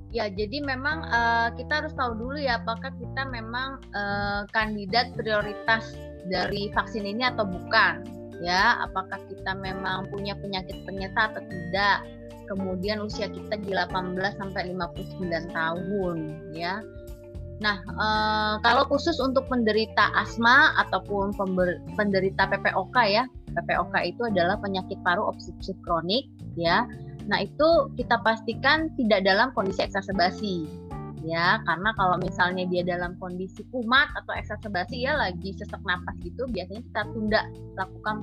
[0.09, 5.92] Ya, jadi memang uh, kita harus tahu dulu ya apakah kita memang uh, kandidat prioritas
[6.33, 8.05] dari vaksin ini atau bukan.
[8.38, 12.07] Ya, apakah kita memang punya penyakit penyerta atau tidak.
[12.48, 16.16] Kemudian usia kita di 18 sampai 59 tahun,
[16.57, 16.81] ya.
[17.58, 21.34] Nah, uh, kalau khusus untuk penderita asma ataupun
[21.98, 26.86] penderita PPOK ya, PPOK itu adalah penyakit paru obstruktif kronik, ya
[27.28, 27.68] Nah, itu
[28.00, 30.64] kita pastikan tidak dalam kondisi eksaserbasi.
[31.26, 36.48] Ya, karena kalau misalnya dia dalam kondisi kumat atau eksaserbasi ya lagi sesak napas gitu,
[36.48, 37.40] biasanya kita tunda
[37.76, 38.16] lakukan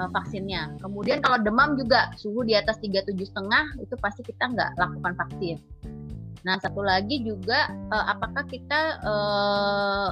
[0.00, 0.72] uh, vaksinnya.
[0.80, 5.58] Kemudian kalau demam juga suhu di atas 37 setengah itu pasti kita nggak lakukan vaksin.
[6.46, 10.08] Nah, satu lagi juga uh, apakah kita uh,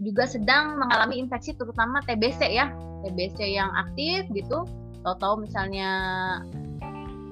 [0.00, 2.72] juga sedang mengalami infeksi terutama TBC ya,
[3.04, 4.64] TBC yang aktif gitu.
[5.04, 5.90] Tahu-tahu misalnya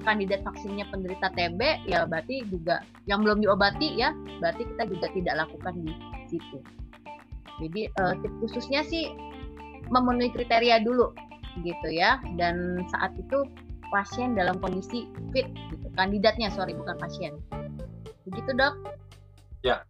[0.07, 2.79] kandidat vaksinnya penderita TB ya berarti juga
[3.11, 5.91] yang belum diobati ya berarti kita juga tidak lakukan di
[6.31, 6.63] situ.
[7.59, 9.11] Jadi uh, tip khususnya sih
[9.91, 11.11] memenuhi kriteria dulu
[11.65, 13.43] gitu ya dan saat itu
[13.89, 17.33] pasien dalam kondisi fit gitu kandidatnya sorry bukan pasien
[18.27, 18.73] begitu dok.
[19.63, 19.83] Ya.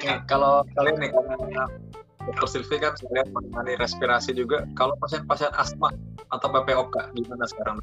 [0.00, 1.64] Nih kalau kalian nih karena
[2.24, 5.92] Dokter Silvi kan lihat mengenai respirasi juga kalau pasien-pasien asma
[6.32, 7.76] atau PPOK gimana sekarang?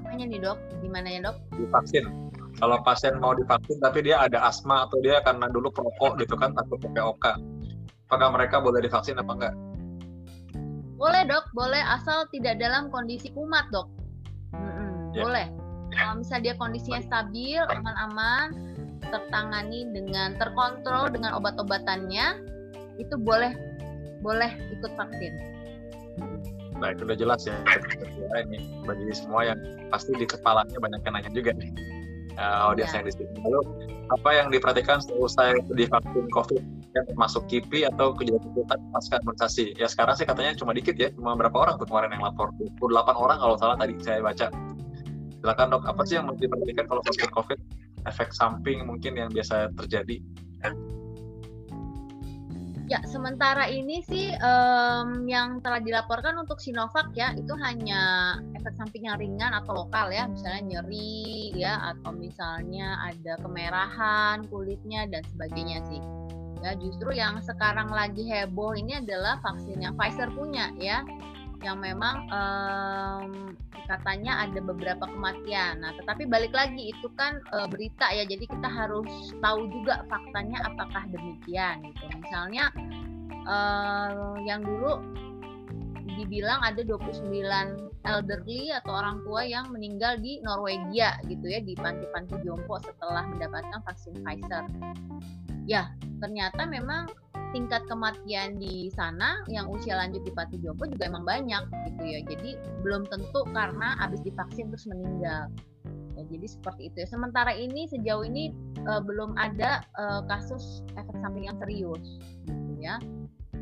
[0.00, 0.58] Apanya nih dok?
[0.80, 1.36] Gimana ya dok?
[1.56, 2.08] Divaksin.
[2.56, 6.56] Kalau pasien mau divaksin tapi dia ada asma atau dia karena dulu perokok gitu kan
[6.56, 7.36] takut PPOK
[8.06, 9.54] apakah mereka boleh divaksin apa enggak?
[10.96, 13.90] Boleh dok, boleh asal tidak dalam kondisi kumat dok.
[14.56, 15.24] Hmm, yeah.
[15.28, 15.46] Boleh.
[15.96, 18.46] Kalau misalnya dia kondisinya stabil, aman-aman,
[19.08, 22.44] tertangani dengan terkontrol dengan obat-obatannya,
[23.00, 23.52] itu boleh
[24.20, 25.32] boleh ikut vaksin.
[26.76, 27.56] Baik, udah jelas ya.
[28.20, 31.72] ya ini bagi semua yang pasti di kepalanya banyak yang nanya juga nih.
[32.36, 33.00] Uh, audiens yeah.
[33.00, 33.32] yang di sini.
[33.40, 33.60] Lalu
[34.12, 36.62] apa yang diperhatikan setelah divaksin COVID?
[36.96, 39.76] kan masuk KIPI atau kejadian pasca imunisasi.
[39.76, 42.56] Ya sekarang sih katanya cuma dikit ya, cuma berapa orang tuh kemarin yang lapor?
[42.80, 44.48] 28 orang kalau salah tadi saya baca.
[45.46, 47.58] Silakan dok, apa sih yang mesti diperhatikan kalau vaksin COVID?
[48.10, 50.18] Efek samping mungkin yang biasa terjadi?
[52.90, 59.06] Ya, sementara ini sih um, yang telah dilaporkan untuk Sinovac ya itu hanya efek samping
[59.06, 65.78] yang ringan atau lokal ya, misalnya nyeri ya atau misalnya ada kemerahan kulitnya dan sebagainya
[65.86, 66.02] sih.
[66.66, 71.06] Ya, justru yang sekarang lagi heboh ini adalah vaksin yang Pfizer punya ya,
[71.64, 75.80] yang memang um, katanya ada beberapa kematian.
[75.80, 80.58] Nah, tetapi balik lagi itu kan e, berita ya, jadi kita harus tahu juga faktanya
[80.66, 82.04] apakah demikian gitu.
[82.18, 82.74] Misalnya
[83.46, 83.56] e,
[84.44, 85.00] yang dulu
[86.18, 87.30] dibilang ada 29
[88.06, 93.82] elderly atau orang tua yang meninggal di Norwegia gitu ya di panti-panti jompo setelah mendapatkan
[93.84, 94.64] vaksin Pfizer
[95.66, 97.10] ya ternyata memang
[97.54, 102.20] tingkat kematian di sana yang usia lanjut di Pati Jompo juga emang banyak gitu ya.
[102.26, 105.48] Jadi belum tentu karena habis divaksin terus meninggal.
[106.16, 107.08] Ya, jadi seperti itu ya.
[107.08, 108.52] Sementara ini sejauh ini
[108.88, 112.04] uh, belum ada uh, kasus efek samping yang serius
[112.48, 113.00] gitu ya.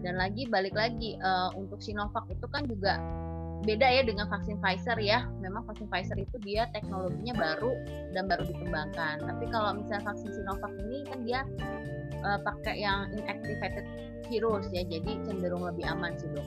[0.03, 3.01] Dan lagi balik lagi uh, untuk Sinovac itu kan juga
[3.65, 5.27] beda ya dengan vaksin Pfizer ya.
[5.41, 7.73] Memang vaksin Pfizer itu dia teknologinya baru
[8.13, 9.25] dan baru dikembangkan.
[9.25, 11.41] Tapi kalau misalnya vaksin Sinovac ini kan dia
[12.23, 13.85] uh, pakai yang inactivated
[14.29, 16.47] virus ya, jadi cenderung lebih aman sih dok.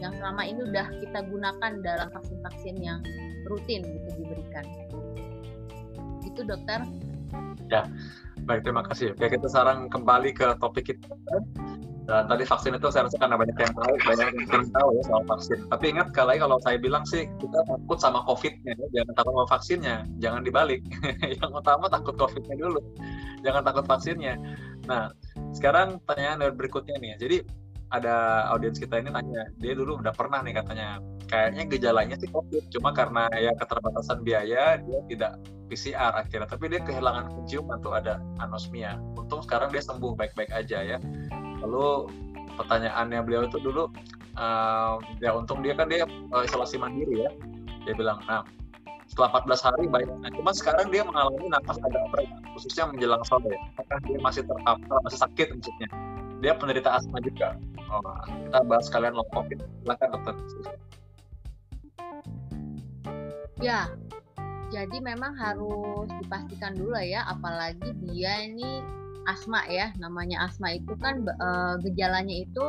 [0.00, 3.00] Yang selama ini udah kita gunakan dalam vaksin-vaksin yang
[3.48, 4.64] rutin gitu diberikan.
[6.24, 6.84] Itu dokter.
[7.68, 7.88] Ya,
[8.44, 9.16] baik terima kasih.
[9.16, 11.12] Oke kita sekarang kembali ke topik kita
[12.10, 15.24] dan tadi vaksin itu saya rasa karena banyak yang tahu, banyak yang tahu ya soal
[15.30, 15.58] vaksin.
[15.70, 18.86] Tapi ingat kali kalau saya bilang sih kita takut sama COVID-nya, ya.
[18.98, 20.82] jangan takut sama vaksinnya, jangan dibalik.
[21.38, 22.82] yang utama takut COVID-nya dulu,
[23.46, 24.34] jangan takut vaksinnya.
[24.90, 25.14] Nah,
[25.54, 27.14] sekarang pertanyaan berikutnya nih.
[27.14, 27.36] Jadi
[27.94, 30.98] ada audiens kita ini nanya, dia dulu udah pernah nih katanya,
[31.30, 35.38] kayaknya gejalanya sih COVID, cuma karena ya keterbatasan biaya dia tidak
[35.70, 38.98] PCR akhirnya, tapi dia kehilangan penciuman tuh ada anosmia.
[39.14, 40.98] Untung sekarang dia sembuh baik-baik aja ya
[41.64, 42.08] lalu
[42.56, 43.88] pertanyaannya beliau itu dulu
[44.36, 47.30] uh, ya untung dia kan dia uh, isolasi mandiri ya.
[47.88, 48.44] Dia bilang nah
[49.10, 50.08] setelah 14 hari baik.
[50.22, 53.54] Nah, cuma sekarang dia mengalami nafas agak berat khususnya menjelang sore.
[53.74, 55.88] Apakah dia masih terpapar masih sakit maksudnya?
[56.40, 57.58] Dia penderita asma juga.
[57.90, 60.34] Oh, kita bahas kalian long covid silakan dokter.
[63.60, 63.90] Ya
[64.70, 68.80] jadi memang harus dipastikan dulu ya apalagi dia ini
[69.30, 71.48] asma ya namanya asma itu kan e,
[71.86, 72.64] gejalanya itu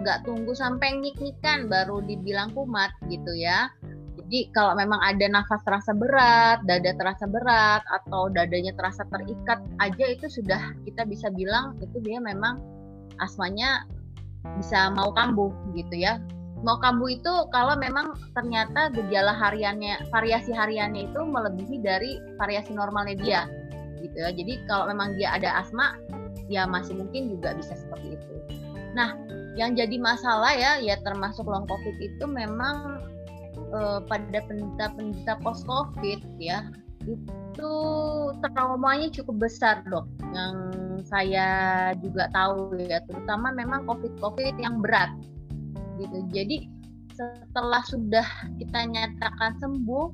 [0.00, 3.68] nggak tunggu sampai nyik-nyikan baru dibilang kumat gitu ya
[4.30, 10.06] jadi kalau memang ada nafas terasa berat, dada terasa berat, atau dadanya terasa terikat aja
[10.06, 12.62] itu sudah kita bisa bilang itu dia memang
[13.18, 13.90] asmanya
[14.54, 16.22] bisa mau kambuh gitu ya.
[16.62, 23.16] Mau kambuh itu kalau memang ternyata gejala hariannya, variasi hariannya itu melebihi dari variasi normalnya
[23.18, 23.42] dia
[24.02, 24.30] gitu ya.
[24.32, 25.96] Jadi kalau memang dia ada asma
[26.50, 28.34] ya masih mungkin juga bisa seperti itu.
[28.96, 29.14] Nah,
[29.58, 33.02] yang jadi masalah ya ya termasuk long covid itu memang
[33.56, 36.70] eh, pada penderita-penderita post covid ya
[37.08, 37.72] itu
[38.44, 40.04] traumanya cukup besar dok
[40.36, 40.54] yang
[41.08, 41.48] saya
[41.98, 45.08] juga tahu ya terutama memang covid covid yang berat
[45.96, 46.68] gitu jadi
[47.16, 48.24] setelah sudah
[48.56, 50.08] kita nyatakan sembuh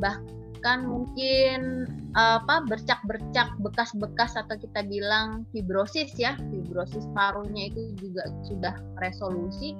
[0.00, 8.28] bahkan bahkan mungkin apa bercak-bercak bekas-bekas atau kita bilang fibrosis ya fibrosis parunya itu juga
[8.44, 9.72] sudah resolusi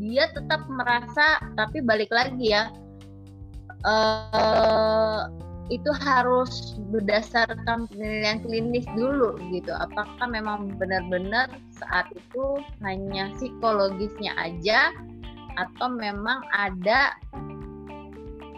[0.00, 2.72] dia tetap merasa tapi balik lagi ya
[3.84, 5.28] uh,
[5.68, 9.72] itu harus berdasarkan penilaian klinis dulu gitu.
[9.72, 14.92] Apakah memang benar-benar saat itu hanya psikologisnya aja
[15.56, 17.16] atau memang ada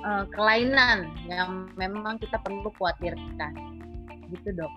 [0.04, 3.52] uh, kelainan yang memang kita perlu khawatirkan.
[4.30, 4.72] Gitu dok.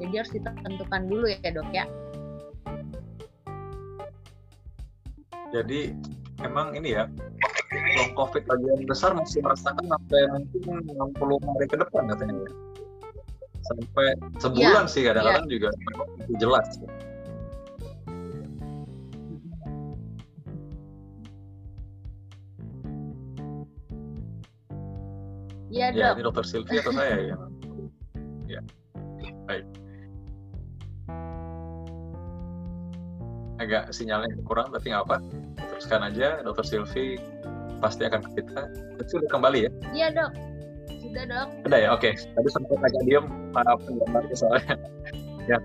[0.00, 1.84] Jadi harus ditentukan dulu ya dok ya.
[5.52, 5.92] Jadi
[6.40, 7.04] emang ini ya
[7.70, 12.52] long covid bagian besar masih merasakan sampai mungkin 60 hari ke depan katanya ya?
[13.60, 14.06] Sampai
[14.42, 15.52] sebulan ya, sih kadang-kadang ya.
[15.52, 15.68] juga
[16.38, 16.66] jelas
[25.90, 27.36] Iya ya, ini dokter Sylvia atau saya ya.
[28.46, 28.60] ya.
[29.46, 29.64] Baik.
[33.60, 35.16] Agak sinyalnya kurang tapi nggak apa.
[35.74, 37.18] Teruskan aja dokter Sylvia
[37.80, 38.62] pasti akan ke kita.
[39.08, 39.70] Sudah kembali ya?
[39.90, 40.32] Iya dok.
[41.00, 41.48] Sudah dok.
[41.66, 42.10] Sudah ya, oke.
[42.14, 44.74] Tadi sempat agak diem para penggemarnya soalnya.
[45.50, 45.58] ya.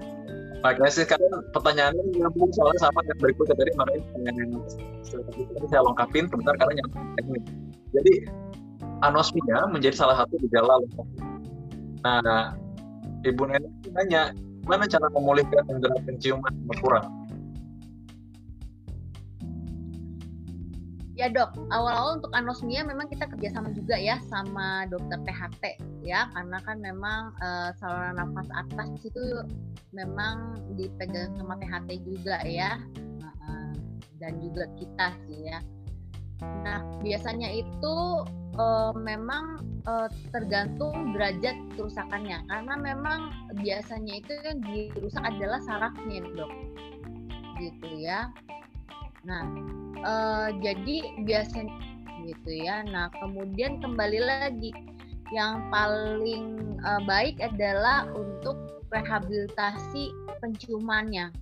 [0.65, 1.21] Makanya sih kan
[1.53, 4.51] pertanyaannya nyambung soalnya sama yang berikutnya tadi makanya pertanyaan yang
[5.69, 7.43] saya lengkapin sebentar karena nyambung teknik.
[7.93, 8.13] Jadi
[9.09, 10.81] anosmia menjadi salah satu gejala
[12.05, 12.53] Nah,
[13.25, 14.29] Ibu Nenek nanya,
[14.69, 17.09] mana cara memulihkan indera penciuman berkurang?
[21.15, 25.63] Ya dok, awal-awal untuk anosmia memang kita kerjasama juga ya sama dokter THT
[26.03, 29.23] ya, karena kan memang uh, saluran nafas atas itu
[29.95, 32.77] memang dipegang sama THT juga ya,
[34.19, 35.59] dan juga kita sih ya.
[36.41, 37.95] Nah biasanya itu
[38.59, 42.43] uh, memang uh, tergantung derajat kerusakannya.
[42.49, 46.51] Karena memang biasanya itu yang dirusak adalah sarafnya dok.
[47.59, 48.31] Gitu ya.
[49.23, 49.43] Nah
[50.03, 51.75] uh, jadi biasanya
[52.25, 52.83] gitu ya.
[52.83, 54.71] Nah kemudian kembali lagi.
[55.33, 61.33] Yang paling uh, baik adalah untuk rehabilitasi penciumannya.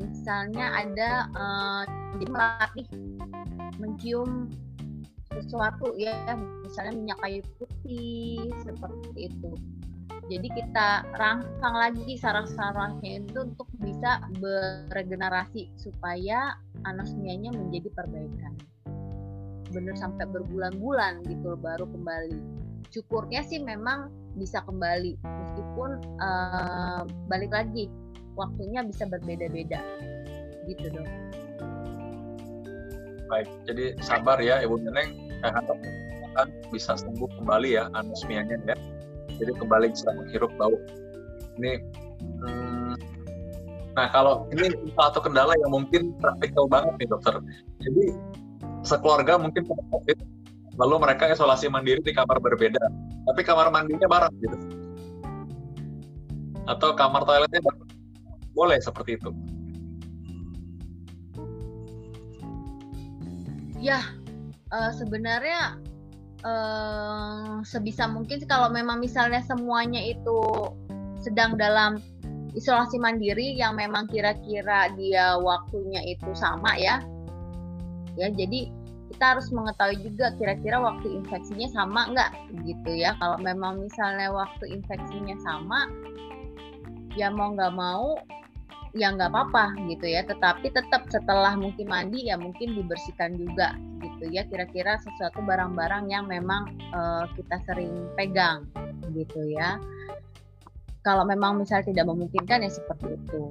[0.00, 1.84] Misalnya ada uh,
[2.16, 2.88] melatih
[3.92, 4.48] mencium
[5.36, 6.16] sesuatu ya
[6.64, 9.52] misalnya minyak kayu putih seperti itu.
[10.32, 16.56] Jadi kita rangsang lagi saraf-sarafnya itu untuk bisa beregenerasi supaya
[16.88, 18.56] anosmianya menjadi perbaikan.
[19.72, 22.40] Benar sampai berbulan-bulan gitu baru kembali.
[22.92, 27.92] Cukurnya sih memang bisa kembali meskipun uh, balik lagi
[28.36, 29.80] waktunya bisa berbeda-beda.
[30.64, 31.41] Gitu dong
[33.32, 33.48] baik.
[33.64, 35.16] Jadi sabar ya ibu neneng.
[35.40, 35.78] Saya harap
[36.68, 38.76] bisa sembuh kembali ya anosmianya ya.
[39.40, 40.76] Jadi kembali bisa menghirup bau.
[41.56, 41.80] Ini
[42.20, 42.92] hmm,
[43.96, 47.34] nah kalau ini satu kendala yang mungkin praktikal banget nih dokter.
[47.80, 48.04] Jadi
[48.84, 50.20] sekeluarga mungkin covid
[50.80, 52.84] lalu mereka isolasi mandiri di kamar berbeda.
[53.32, 54.56] Tapi kamar mandinya bareng gitu.
[56.68, 57.60] Atau kamar toiletnya
[58.52, 59.32] boleh seperti itu
[63.82, 63.98] ya
[64.70, 65.76] uh, sebenarnya
[66.46, 70.70] uh, sebisa mungkin sih kalau memang misalnya semuanya itu
[71.18, 71.98] sedang dalam
[72.54, 77.00] isolasi mandiri yang memang kira-kira dia waktunya itu sama ya.
[78.14, 78.68] Ya jadi
[79.12, 82.30] kita harus mengetahui juga kira-kira waktu infeksinya sama nggak
[82.68, 83.16] gitu ya.
[83.16, 85.88] Kalau memang misalnya waktu infeksinya sama
[87.16, 88.20] ya mau nggak mau
[88.92, 90.24] ya nggak apa-apa gitu ya.
[90.24, 94.44] Tetapi tetap setelah mungkin mandi ya mungkin dibersihkan juga gitu ya.
[94.48, 98.68] Kira-kira sesuatu barang-barang yang memang uh, kita sering pegang
[99.12, 99.80] gitu ya.
[101.02, 103.42] Kalau memang misalnya tidak memungkinkan ya seperti itu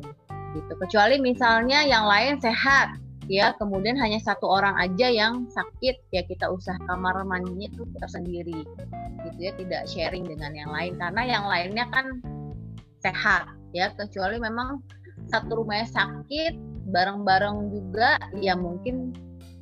[0.56, 0.74] gitu.
[0.80, 2.96] Kecuali misalnya yang lain sehat
[3.32, 8.08] ya kemudian hanya satu orang aja yang sakit ya kita usah kamar mandinya itu kita
[8.12, 8.66] sendiri
[9.24, 10.96] gitu ya tidak sharing dengan yang lain.
[11.00, 12.20] Karena yang lainnya kan
[13.02, 14.84] sehat ya kecuali memang
[15.32, 16.54] satu rumahnya sakit
[16.92, 19.16] bareng-bareng juga ya mungkin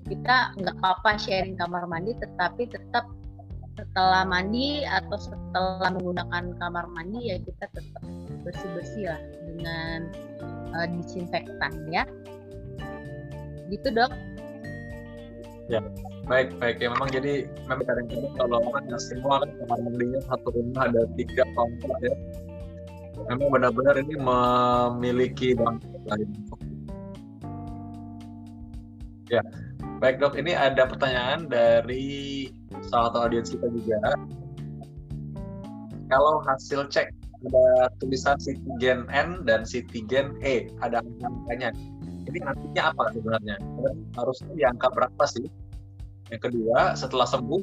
[0.09, 3.05] kita nggak apa-apa sharing kamar mandi tetapi tetap
[3.79, 8.03] setelah mandi atau setelah menggunakan kamar mandi ya kita tetap
[8.43, 10.09] bersih-bersih lah dengan
[10.75, 12.03] uh, disinfektan ya.
[13.71, 14.11] Gitu dok.
[15.71, 15.79] Ya
[16.27, 16.83] baik baik.
[16.83, 21.97] Ya memang jadi memang kadang-kadang kalau kan semua kamar mandinya satu rumah ada tiga kamar
[22.03, 22.15] ya
[23.29, 26.29] memang benar-benar ini memiliki dampak lain.
[29.29, 29.45] Ya,
[30.01, 30.33] baik dok.
[30.33, 32.49] Ini ada pertanyaan dari
[32.89, 34.01] salah satu audiens kita juga.
[36.09, 37.13] Kalau hasil cek
[37.45, 41.69] ada tulisan CT gen N dan CT gen E, ada angkanya.
[42.25, 43.57] Ini artinya apa sebenarnya?
[43.61, 45.45] Dan harusnya di angka berapa sih?
[46.33, 47.61] Yang kedua, setelah sembuh,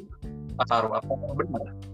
[0.63, 1.86] taruh apa benar?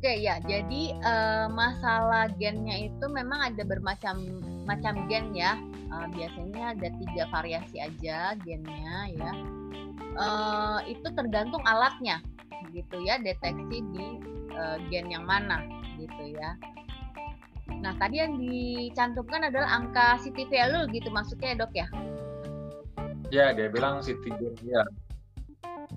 [0.00, 4.24] Oke ya, jadi uh, masalah gennya itu memang ada bermacam
[4.64, 5.60] macam gen ya.
[5.92, 9.32] uh, biasanya ada tiga variasi aja gennya ya.
[10.16, 12.24] Uh, itu tergantung alatnya
[12.72, 14.06] gitu ya deteksi di
[14.56, 15.60] uh, gen yang mana
[16.00, 16.56] gitu ya.
[17.68, 21.86] Nah tadi yang dicantumkan adalah angka city value gitu maksudnya ya dok ya?
[23.28, 24.80] Ya dia bilang city gen ya.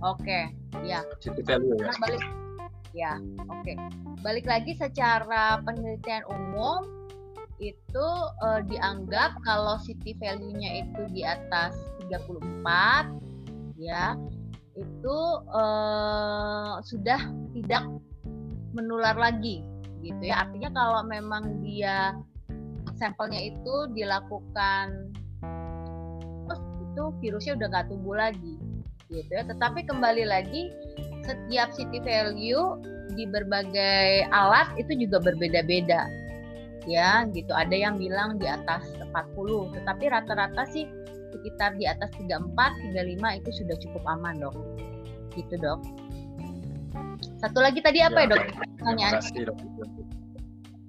[0.04, 0.52] Oke,
[0.84, 1.08] ya.
[1.24, 1.88] City value ya.
[1.88, 2.24] Nah, balik,
[2.94, 3.20] ya,
[3.50, 3.74] oke.
[4.22, 7.04] Balik lagi secara penelitian umum
[7.62, 8.08] itu
[8.44, 11.78] uh, dianggap kalau city value-nya itu di atas
[12.10, 13.08] 34
[13.80, 14.18] ya
[14.74, 15.18] itu
[15.54, 17.22] uh, sudah
[17.54, 17.84] tidak
[18.74, 19.62] menular lagi
[20.02, 22.18] gitu ya artinya kalau memang dia
[22.98, 25.14] sampelnya itu dilakukan
[26.50, 28.58] terus itu virusnya udah nggak tumbuh lagi
[29.14, 30.74] gitu ya tetapi kembali lagi
[31.24, 32.80] setiap city value
[33.16, 36.24] di berbagai alat itu juga berbeda-beda
[36.86, 37.52] ya gitu.
[37.52, 40.88] Ada yang bilang di atas 40, tetapi rata-rata sih
[41.34, 42.54] sekitar di atas 34,
[42.94, 44.56] 35 itu sudah cukup aman, Dok.
[45.34, 45.80] Gitu, Dok.
[47.40, 48.44] Satu lagi tadi apa ya, ya Dok?
[48.80, 49.14] Pertanyaan.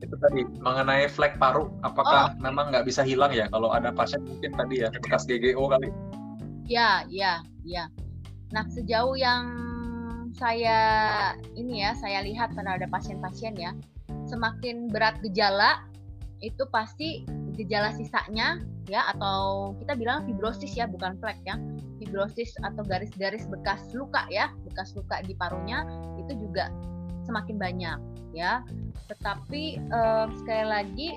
[0.05, 2.43] Itu tadi mengenai flek paru, apakah oh.
[2.43, 5.89] memang nggak bisa hilang ya kalau ada pasien mungkin tadi ya bekas GGO kali?
[6.69, 7.89] Ya, ya, ya.
[8.53, 9.64] Nah, sejauh yang
[10.35, 10.79] saya
[11.55, 13.71] ini ya, saya lihat terhadap pasien-pasien ya,
[14.27, 15.87] semakin berat gejala
[16.43, 17.25] itu pasti
[17.55, 18.61] gejala sisanya
[18.91, 21.57] ya atau kita bilang fibrosis ya bukan flek ya
[21.97, 25.87] fibrosis atau garis-garis bekas luka ya bekas luka di parunya
[26.21, 26.69] itu juga
[27.25, 27.99] semakin banyak
[28.37, 28.61] ya.
[29.09, 31.09] Tetapi eh, sekali lagi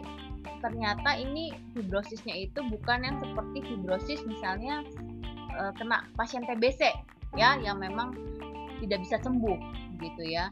[0.64, 4.86] ternyata ini fibrosisnya itu bukan yang seperti fibrosis misalnya
[5.52, 6.88] eh, kena pasien TBC
[7.36, 8.16] ya yang memang
[8.82, 9.58] tidak bisa sembuh
[10.02, 10.48] gitu ya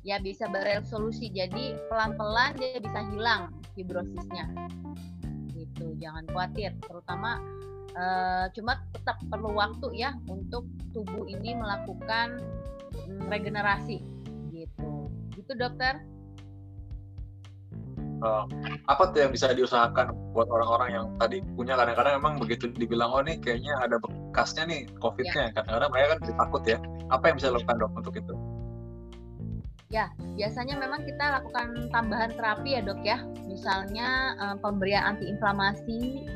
[0.06, 1.26] ya bisa beresolusi.
[1.34, 4.46] Jadi pelan-pelan dia bisa hilang fibrosisnya.
[5.58, 6.70] Gitu, jangan khawatir.
[6.86, 7.42] Terutama
[7.98, 12.38] uh, cuma tetap perlu waktu ya untuk tubuh ini melakukan
[13.10, 13.98] um, regenerasi
[14.54, 15.10] gitu.
[15.34, 15.98] Gitu, dokter
[18.22, 18.44] uh,
[18.88, 23.22] apa tuh yang bisa diusahakan buat orang-orang yang tadi punya kadang-kadang emang begitu dibilang oh
[23.22, 25.54] nih kayaknya ada bekasnya nih COVID-nya ya.
[25.54, 28.34] kadang-kadang mereka kan takut ya apa yang bisa dilakukan dok untuk itu
[29.88, 33.24] Ya, biasanya memang kita lakukan tambahan terapi ya dok ya.
[33.48, 36.28] Misalnya um, pemberian antiinflamasi,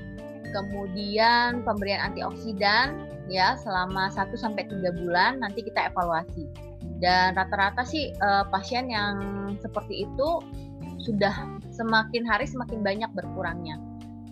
[0.56, 6.48] kemudian pemberian antioksidan ya selama 1 sampai 3 bulan nanti kita evaluasi.
[6.96, 9.20] Dan rata-rata sih uh, pasien yang
[9.60, 10.40] seperti itu
[11.04, 11.34] sudah
[11.72, 13.80] semakin hari semakin banyak berkurangnya.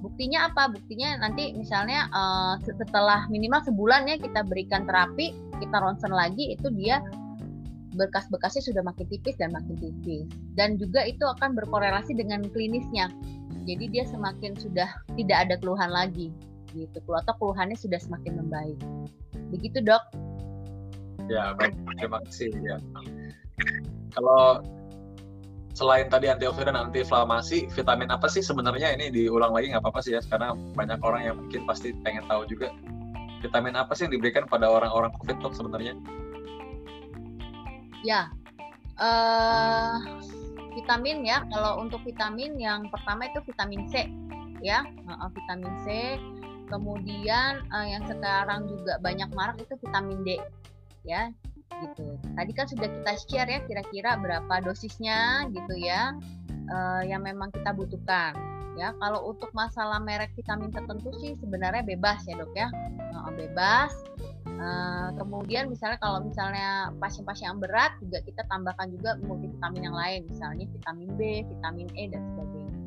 [0.01, 0.73] Buktinya apa?
[0.73, 6.73] Buktinya nanti misalnya uh, setelah minimal sebulan ya kita berikan terapi, kita ronsen lagi itu
[6.73, 7.05] dia
[7.97, 10.25] bekas-bekasnya sudah makin tipis dan makin tipis.
[10.57, 13.13] Dan juga itu akan berkorelasi dengan klinisnya.
[13.69, 14.89] Jadi dia semakin sudah
[15.21, 16.33] tidak ada keluhan lagi
[16.73, 16.99] gitu.
[17.13, 18.79] Atau keluhannya sudah semakin membaik.
[19.53, 20.01] Begitu, Dok.
[21.29, 21.77] Ya, baik.
[22.01, 22.81] Terima kasih ya.
[24.17, 24.65] Kalau
[25.81, 30.13] selain tadi antioksidan dan antiinflamasi, vitamin apa sih sebenarnya ini diulang lagi nggak apa-apa sih
[30.13, 32.69] ya, karena banyak orang yang mungkin pasti pengen tahu juga
[33.41, 35.97] vitamin apa sih yang diberikan pada orang-orang COVID dok sebenarnya?
[38.05, 38.29] Ya,
[39.01, 40.05] uh,
[40.77, 41.49] vitamin ya.
[41.49, 44.05] Kalau untuk vitamin yang pertama itu vitamin C,
[44.61, 46.21] ya, uh, vitamin C.
[46.69, 50.37] Kemudian uh, yang sekarang juga banyak marak itu vitamin D,
[51.09, 51.33] ya
[51.79, 52.19] gitu.
[52.37, 56.15] Tadi kan sudah kita share ya kira-kira berapa dosisnya gitu ya
[56.71, 58.35] uh, yang memang kita butuhkan.
[58.79, 62.71] Ya, kalau untuk masalah merek vitamin tertentu sih sebenarnya bebas ya dok ya,
[63.13, 63.93] uh, bebas.
[64.47, 70.21] Uh, kemudian misalnya kalau misalnya pasien-pasien yang berat juga kita tambahkan juga multivitamin yang lain,
[70.29, 72.79] misalnya vitamin B, vitamin E dan sebagainya.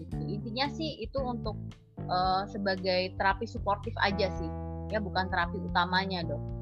[0.00, 0.16] Gitu.
[0.32, 1.58] Intinya sih itu untuk
[2.08, 4.48] uh, sebagai terapi suportif aja sih,
[4.88, 6.53] ya bukan terapi utamanya dok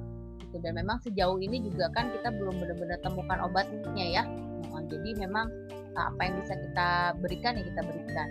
[0.52, 0.60] gitu.
[0.60, 4.22] Dan memang sejauh ini juga kan kita belum benar-benar temukan obatnya ya.
[4.68, 5.48] Nah, jadi memang
[5.96, 6.88] apa yang bisa kita
[7.20, 8.28] berikan ya kita berikan.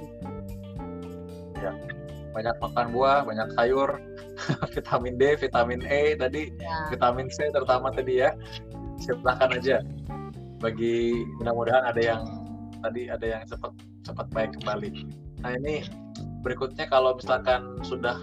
[0.00, 0.28] Gitu.
[1.60, 1.72] ya
[2.30, 4.00] banyak makan buah banyak sayur
[4.74, 6.88] vitamin D vitamin E tadi ya.
[6.88, 8.32] vitamin C terutama tadi ya.
[9.00, 9.84] Silahkan aja.
[10.60, 12.22] Bagi mudah-mudahan ada yang
[12.80, 13.72] tadi ada yang cepat
[14.04, 14.90] cepat baik kembali.
[15.44, 15.84] Nah ini
[16.40, 18.16] berikutnya kalau misalkan sudah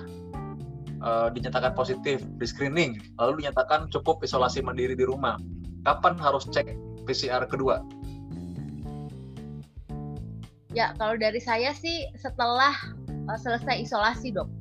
[1.07, 5.39] uh, dinyatakan positif di screening, lalu dinyatakan cukup isolasi mandiri di rumah.
[5.87, 6.75] Kapan harus cek
[7.07, 7.79] PCR kedua?
[10.75, 12.75] Ya, kalau dari saya sih setelah
[13.31, 14.51] uh, selesai isolasi, Dok.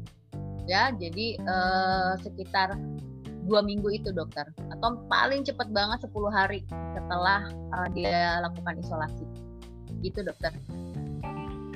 [0.71, 2.79] Ya, jadi uh, sekitar
[3.47, 6.67] dua minggu itu dokter atau paling cepat banget 10 hari
[6.99, 9.23] setelah uh, dia lakukan isolasi
[10.03, 10.51] gitu dokter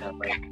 [0.03, 0.43] ya baik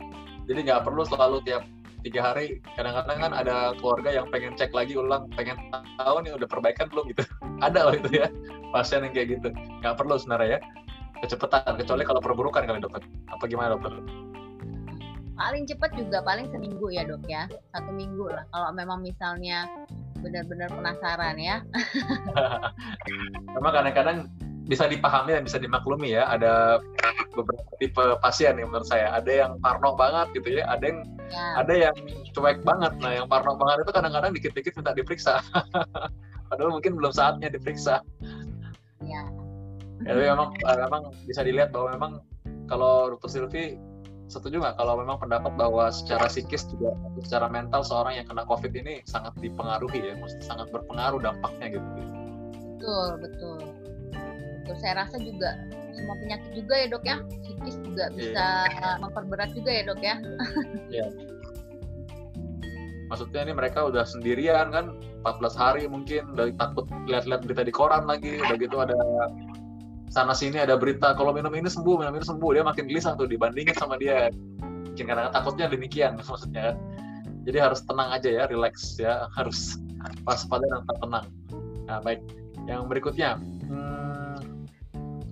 [0.47, 1.67] jadi nggak perlu selalu tiap
[2.09, 5.61] tiga hari kadang-kadang kan ada keluarga yang pengen cek lagi ulang pengen
[6.01, 7.23] tahu nih udah perbaikan belum gitu.
[7.67, 8.33] Ada loh itu ya
[8.73, 9.49] pasien yang kayak gitu.
[9.85, 10.61] Nggak perlu sebenarnya ya
[11.21, 13.05] kecepatan kecuali kalau perburukan kali dokter.
[13.29, 13.93] Apa gimana dokter?
[15.39, 17.47] Paling cepat juga paling seminggu ya dok ya.
[17.77, 18.49] Satu minggu lah.
[18.51, 19.69] Kalau memang misalnya
[20.19, 21.63] benar-benar penasaran ya.
[23.55, 24.27] Memang kadang-kadang
[24.69, 26.29] bisa dipahami dan bisa dimaklumi ya.
[26.29, 26.79] Ada
[27.33, 29.17] beberapa tipe pasien yang menurut saya.
[29.17, 30.69] Ada yang parno banget gitu ya.
[30.69, 30.99] Ada yang
[31.33, 31.47] ya.
[31.65, 31.97] ada yang
[32.37, 32.93] cuek banget.
[33.01, 35.41] Nah, yang parno banget itu kadang-kadang dikit-dikit minta diperiksa.
[36.53, 38.05] Padahal mungkin belum saatnya diperiksa.
[39.03, 39.25] Ya.
[40.05, 42.13] Jadi memang memang bisa dilihat bahwa memang
[42.69, 43.29] kalau Dr.
[43.33, 43.81] Silvi
[44.29, 46.93] setuju nggak kalau memang pendapat bahwa secara psikis juga
[47.25, 51.89] secara mental seorang yang kena covid ini sangat dipengaruhi ya, mesti sangat berpengaruh dampaknya gitu.
[52.77, 53.78] Betul betul.
[54.69, 55.57] Betul saya rasa juga
[55.97, 58.15] semua penyakit juga ya dok ya, psikis juga iya.
[58.15, 58.97] bisa yeah.
[59.01, 60.17] memperberat juga ya dok ya.
[61.01, 61.11] Yeah.
[63.09, 68.05] Maksudnya ini mereka udah sendirian kan 14 hari mungkin dari takut lihat-lihat berita di koran
[68.05, 69.01] lagi, udah gitu ada
[70.13, 73.29] sana sini ada berita kalau minum ini sembuh minum ini sembuh dia makin gelisah tuh
[73.29, 74.33] dibandingin sama dia
[74.99, 76.75] mungkin karena takutnya demikian maksudnya
[77.45, 79.77] jadi harus tenang aja ya relax ya harus
[80.27, 81.27] pas pada dan tenang
[81.89, 82.21] nah baik
[82.69, 83.37] yang berikutnya
[83.69, 84.08] hmm,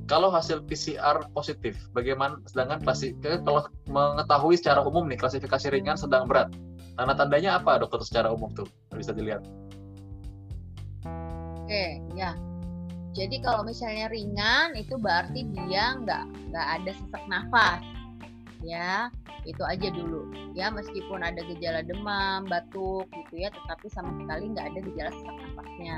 [0.07, 6.27] kalau hasil PCR positif bagaimana sedangkan klasik kalau mengetahui secara umum nih klasifikasi ringan sedang
[6.31, 6.51] berat
[6.97, 9.45] tanda tandanya apa dokter secara umum tuh bisa dilihat
[11.67, 11.85] oke
[12.15, 12.33] ya
[13.17, 17.81] jadi kalau misalnya ringan itu berarti dia nggak nggak ada sesak nafas,
[18.61, 19.09] ya
[19.49, 20.29] itu aja dulu.
[20.53, 25.37] Ya meskipun ada gejala demam, batuk gitu ya, tetapi sama sekali nggak ada gejala sesak
[25.49, 25.97] nafasnya.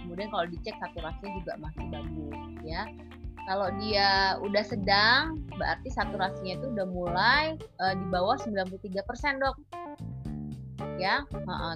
[0.00, 2.82] Kemudian kalau dicek saturasinya juga masih bagus, ya.
[3.44, 7.44] Kalau dia udah sedang, berarti saturasinya itu udah mulai
[7.80, 8.88] uh, di bawah 93%
[9.40, 9.56] dok.
[10.94, 11.26] Ya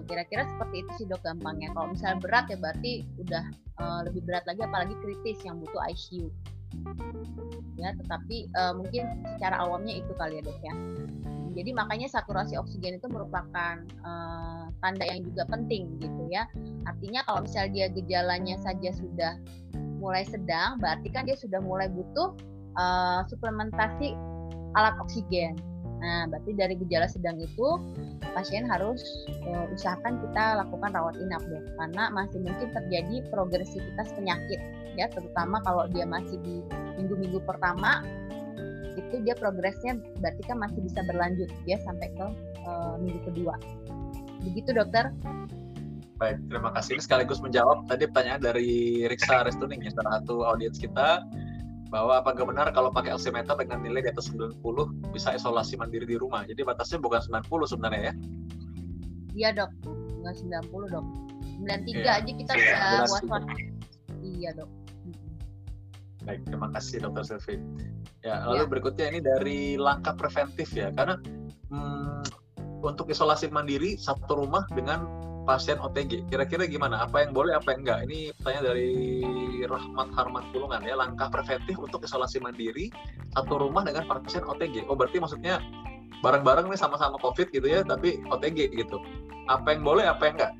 [0.06, 1.68] kira-kira seperti itu sih dok gampangnya.
[1.76, 3.44] Kalau misalnya berat ya berarti udah
[3.82, 6.32] uh, lebih berat lagi apalagi kritis yang butuh ICU
[7.78, 10.74] ya tetapi uh, mungkin secara awamnya itu kali ya dok ya.
[11.56, 16.46] Jadi makanya saturasi oksigen itu merupakan uh, tanda yang juga penting gitu ya.
[16.86, 19.34] Artinya kalau misalnya dia gejalanya saja sudah
[19.98, 22.34] mulai sedang berarti kan dia sudah mulai butuh
[22.78, 24.14] uh, suplementasi
[24.78, 25.58] alat oksigen
[25.98, 27.68] Nah, berarti dari gejala sedang itu
[28.34, 29.02] pasien harus
[29.50, 34.60] uh, usahakan kita lakukan rawat inap deh, karena masih mungkin terjadi progresivitas penyakit
[34.94, 36.62] ya, terutama kalau dia masih di
[36.98, 38.06] minggu-minggu pertama
[38.98, 42.26] itu dia progresnya berarti kan masih bisa berlanjut ya sampai ke
[42.66, 43.54] uh, minggu kedua.
[44.46, 45.10] Begitu dokter.
[46.18, 46.98] Baik, terima kasih.
[46.98, 51.22] Ini sekaligus menjawab tadi pertanyaan dari Riksa Restuning ya, salah satu audiens kita
[51.88, 54.60] bahwa apakah benar kalau pakai oximeter dengan nilai di atas 90
[55.14, 56.42] bisa isolasi mandiri di rumah.
[56.42, 58.14] Jadi batasnya bukan 90 sebenarnya ya.
[59.38, 59.70] Iya, Dok.
[60.18, 60.34] Bukan
[60.66, 61.06] 90, Dok.
[61.62, 63.44] 93 ya, aja kita sudah was-was.
[64.20, 64.70] Iya, Dok.
[66.26, 67.62] Baik, terima kasih Dokter Silvi.
[68.26, 68.68] Ya, lalu ya.
[68.68, 71.14] berikutnya ini dari langkah preventif ya, karena
[71.70, 72.26] hmm,
[72.82, 76.28] untuk isolasi mandiri satu rumah dengan pasien OTG.
[76.28, 77.08] Kira-kira gimana?
[77.08, 78.04] Apa yang boleh, apa yang enggak?
[78.04, 78.92] Ini pertanyaan dari
[79.64, 80.92] Rahmat Harman Pulungan ya.
[81.00, 82.92] Langkah preventif untuk isolasi mandiri
[83.32, 84.84] satu rumah dengan pasien OTG.
[84.92, 85.64] Oh berarti maksudnya
[86.20, 89.00] bareng-bareng nih sama-sama COVID gitu ya, tapi OTG gitu.
[89.48, 90.52] Apa yang boleh, apa yang enggak?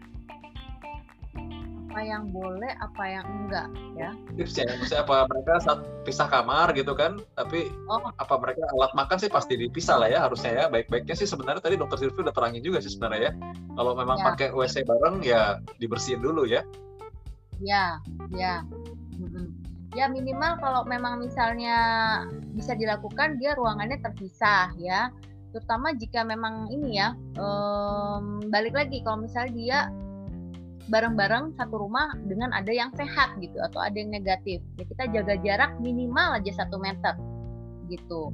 [1.98, 3.66] Apa yang boleh apa yang enggak
[3.98, 4.14] ya?
[4.38, 8.14] Tipsnya maksudnya apa mereka saat pisah kamar gitu kan tapi oh.
[8.14, 10.64] apa mereka alat makan sih pasti dipisah lah ya harusnya ya.
[10.70, 13.32] Baik-baiknya sih sebenarnya tadi dokter Silvi udah terangin juga sih sebenarnya ya.
[13.74, 14.24] Kalau memang ya.
[14.30, 16.62] pakai WC bareng ya dibersihin dulu ya.
[17.58, 17.98] Ya
[18.30, 18.62] ya.
[19.98, 21.74] Ya minimal kalau memang misalnya
[22.54, 25.10] bisa dilakukan dia ruangannya terpisah ya.
[25.50, 29.78] Terutama jika memang ini ya um, balik lagi kalau misalnya dia
[30.88, 34.64] bareng-bareng satu rumah dengan ada yang sehat gitu atau ada yang negatif.
[34.80, 37.14] Ya kita jaga jarak minimal aja satu meter
[37.88, 38.32] gitu.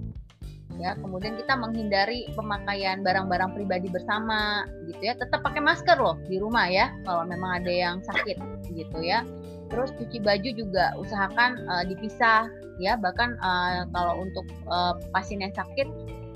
[0.75, 5.15] Ya, kemudian kita menghindari pemakaian barang-barang pribadi bersama gitu ya.
[5.15, 8.39] Tetap pakai masker loh di rumah ya kalau memang ada yang sakit
[8.75, 9.23] gitu ya.
[9.71, 12.51] Terus cuci baju juga usahakan uh, dipisah
[12.83, 12.99] ya.
[12.99, 15.87] Bahkan uh, kalau untuk uh, pasien yang sakit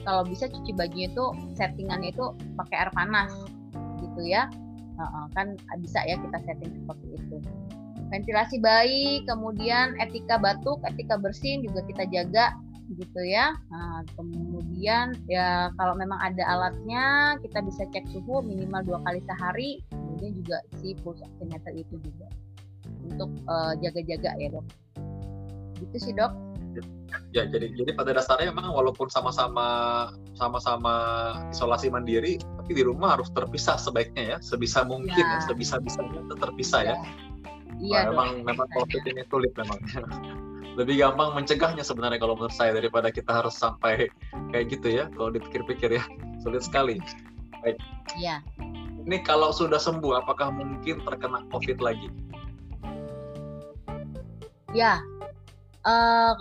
[0.07, 1.25] kalau bisa cuci bajunya itu
[1.59, 3.35] settingannya itu pakai air panas
[4.01, 4.47] gitu ya
[4.99, 7.37] uh, kan bisa ya kita setting seperti itu.
[8.09, 12.57] Ventilasi baik kemudian etika batuk etika bersin juga kita jaga
[12.89, 13.53] gitu ya.
[13.69, 19.71] Nah, kemudian ya kalau memang ada alatnya kita bisa cek suhu minimal dua kali sehari
[19.93, 22.29] kemudian juga si pulse oximeter itu juga.
[23.05, 24.65] Untuk uh, jaga-jaga ya dok.
[25.85, 26.48] Gitu sih dok
[27.33, 29.67] ya jadi jadi pada dasarnya memang walaupun sama-sama
[30.37, 30.95] sama-sama
[31.53, 32.37] isolasi mandiri
[32.69, 34.39] tapi di rumah harus terpisah sebaiknya ya.
[34.45, 35.49] Sebisa mungkin ya, ya.
[35.49, 36.97] sebisa bisanya itu terpisah ya, ya.
[37.81, 39.81] Iya, nah, memang memang covid ini sulit memang.
[40.79, 44.13] Lebih gampang mencegahnya sebenarnya kalau menurut saya daripada kita harus sampai
[44.53, 46.05] kayak gitu ya kalau dipikir-pikir ya.
[46.45, 47.01] Sulit sekali.
[47.65, 47.81] Baik.
[48.21, 48.45] Iya.
[49.09, 52.13] Ini kalau sudah sembuh apakah mungkin terkena covid lagi?
[54.77, 55.01] Ya.
[55.89, 56.37] Uh,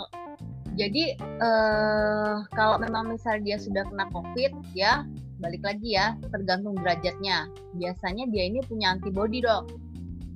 [0.77, 5.03] jadi uh, kalau memang misal dia sudah kena COVID ya
[5.41, 7.49] balik lagi ya tergantung derajatnya.
[7.77, 9.73] Biasanya dia ini punya antibodi dok.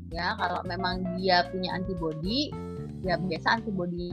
[0.09, 2.49] Ya kalau memang dia punya antibodi
[3.05, 4.11] ya biasa antibodi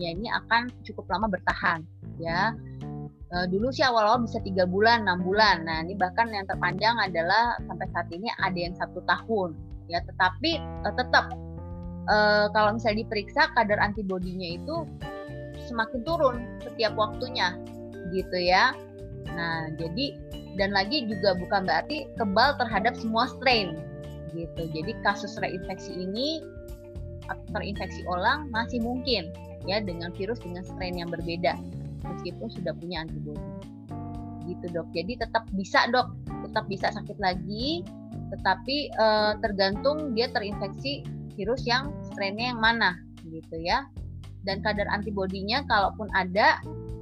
[0.00, 1.84] ya ini akan cukup lama bertahan
[2.20, 2.52] ya.
[3.30, 5.62] Uh, dulu sih awal-awal bisa tiga bulan, enam bulan.
[5.62, 9.54] Nah ini bahkan yang terpanjang adalah sampai saat ini ada yang satu tahun.
[9.88, 11.32] Ya tetapi uh, tetap
[12.10, 14.82] uh, kalau misalnya diperiksa kadar antibodinya itu
[15.70, 17.54] semakin turun setiap waktunya
[18.10, 18.74] gitu ya.
[19.30, 20.18] Nah, jadi
[20.58, 23.78] dan lagi juga bukan berarti kebal terhadap semua strain
[24.34, 24.62] gitu.
[24.74, 26.42] Jadi kasus reinfeksi ini
[27.30, 29.30] atau terinfeksi ulang masih mungkin
[29.68, 31.54] ya dengan virus dengan strain yang berbeda
[32.02, 33.42] meskipun sudah punya antibodi.
[34.50, 34.90] Gitu, Dok.
[34.90, 36.10] Jadi tetap bisa, Dok.
[36.50, 37.86] Tetap bisa sakit lagi,
[38.34, 41.06] tetapi eh, tergantung dia terinfeksi
[41.38, 42.98] virus yang strainnya yang mana
[43.30, 43.86] gitu ya
[44.44, 46.60] dan kadar antibodinya kalaupun ada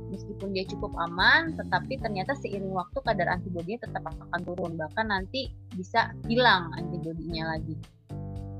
[0.09, 4.73] meskipun dia cukup aman tetapi ternyata seiring waktu kadar antibodinya tetap akan turun.
[4.75, 7.77] Bahkan nanti bisa hilang antibodinya lagi.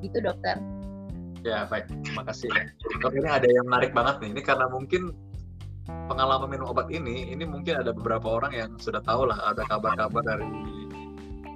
[0.05, 0.61] Gitu dokter.
[1.43, 1.91] Ya baik.
[2.05, 2.51] Terima kasih.
[3.03, 4.31] Dokter ini ada yang menarik banget nih.
[4.39, 5.11] Ini karena mungkin
[5.89, 10.23] pengalaman minum obat ini ini mungkin ada beberapa orang yang sudah tahu lah ada kabar-kabar
[10.23, 10.47] dari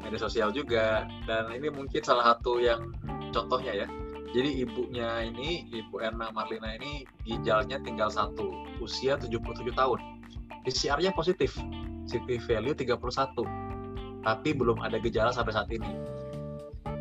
[0.03, 1.07] media sosial juga.
[1.29, 2.91] Dan ini mungkin salah satu yang
[3.31, 3.89] contohnya ya
[4.33, 8.49] jadi ibunya ini, Ibu Erna Marlina ini ginjalnya tinggal satu,
[8.81, 9.37] usia 77
[9.77, 10.01] tahun.
[10.65, 11.53] PCR-nya positif,
[12.09, 12.97] CT value 31,
[14.25, 15.93] tapi belum ada gejala sampai saat ini.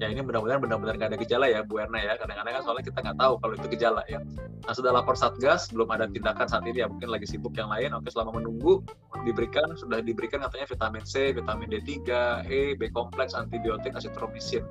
[0.02, 2.18] Ya ini mudah-mudahan benar-benar nggak ada gejala ya Bu Erna ya.
[2.18, 4.18] Kadang-kadang kan soalnya kita nggak tahu kalau itu gejala ya.
[4.66, 6.90] Nah sudah lapor Satgas, belum ada tindakan saat ini ya.
[6.90, 7.94] Mungkin lagi sibuk yang lain.
[7.94, 8.82] Oke selama menunggu
[9.22, 12.02] diberikan sudah diberikan katanya vitamin C, vitamin D3,
[12.50, 14.66] E, B kompleks, antibiotik, asitromisin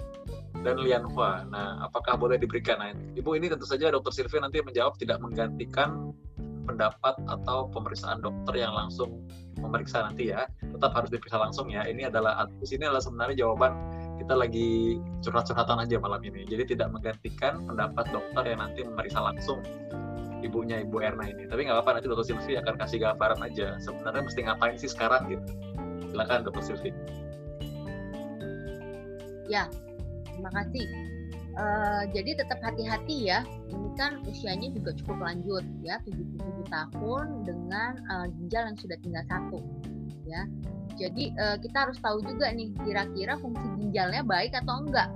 [0.67, 1.47] dan Lianhua.
[1.47, 2.83] Nah, apakah boleh diberikan?
[2.83, 6.11] Nah, Ibu ini tentu saja Dokter Silvi nanti menjawab tidak menggantikan
[6.67, 9.27] pendapat atau pemeriksaan dokter yang langsung
[9.59, 10.47] memeriksa nanti ya.
[10.63, 11.87] Tetap harus diperiksa langsung ya.
[11.87, 13.73] Ini adalah di sini adalah sebenarnya jawaban
[14.21, 16.45] kita lagi curhat-curhatan aja malam ini.
[16.45, 19.65] Jadi tidak menggantikan pendapat dokter yang nanti memeriksa langsung
[20.45, 21.49] ibunya Ibu Erna ini.
[21.49, 23.81] Tapi nggak apa-apa nanti Dokter Silvi akan kasih gambaran aja.
[23.81, 25.45] Sebenarnya mesti ngapain sih sekarang gitu.
[26.13, 26.91] Silakan Dokter Silvi.
[29.49, 29.67] Ya,
[30.29, 30.87] terima kasih.
[31.51, 33.43] Uh, jadi tetap hati-hati ya.
[33.69, 39.25] Ini kan usianya juga cukup lanjut ya, 77 tahun dengan uh, ginjal yang sudah tinggal
[39.27, 39.59] satu.
[40.29, 40.47] Ya.
[41.01, 45.09] Jadi uh, kita harus tahu juga nih kira-kira fungsi ginjalnya baik atau enggak.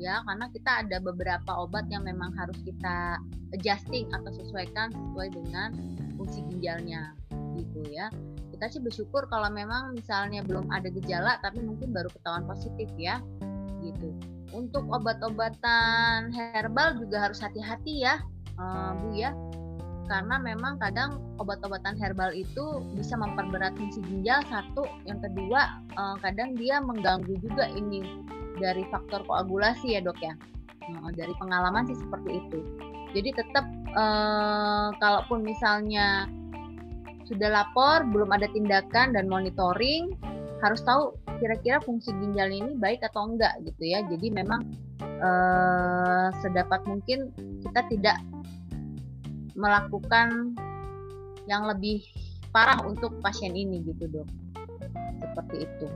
[0.00, 3.20] Ya, karena kita ada beberapa obat yang memang harus kita
[3.52, 5.76] adjusting atau sesuaikan sesuai dengan
[6.16, 7.12] fungsi ginjalnya
[7.60, 8.08] gitu ya.
[8.48, 13.20] Kita sih bersyukur kalau memang misalnya belum ada gejala tapi mungkin baru ketahuan positif ya
[13.80, 14.12] gitu
[14.52, 18.20] untuk obat-obatan herbal juga harus hati-hati ya
[18.58, 19.32] uh, Bu ya
[20.10, 24.82] karena memang kadang obat-obatan herbal itu bisa memperberat fungsi ginjal satu.
[25.06, 28.26] Yang kedua uh, kadang dia mengganggu juga ini
[28.58, 30.34] dari faktor koagulasi ya dok ya.
[30.90, 32.58] Uh, dari pengalaman sih seperti itu.
[33.14, 33.62] Jadi tetap
[33.94, 36.26] uh, kalaupun misalnya
[37.30, 40.18] sudah lapor belum ada tindakan dan monitoring
[40.66, 44.02] harus tahu kira-kira fungsi ginjal ini baik atau enggak gitu ya.
[44.10, 44.66] Jadi memang
[45.00, 47.32] eh, sedapat mungkin
[47.64, 48.18] kita tidak
[49.60, 50.56] melakukan
[51.44, 52.00] yang lebih
[52.50, 54.28] parah untuk pasien ini gitu dok.
[55.20, 55.86] Seperti itu.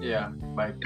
[0.00, 0.80] Iya, baik.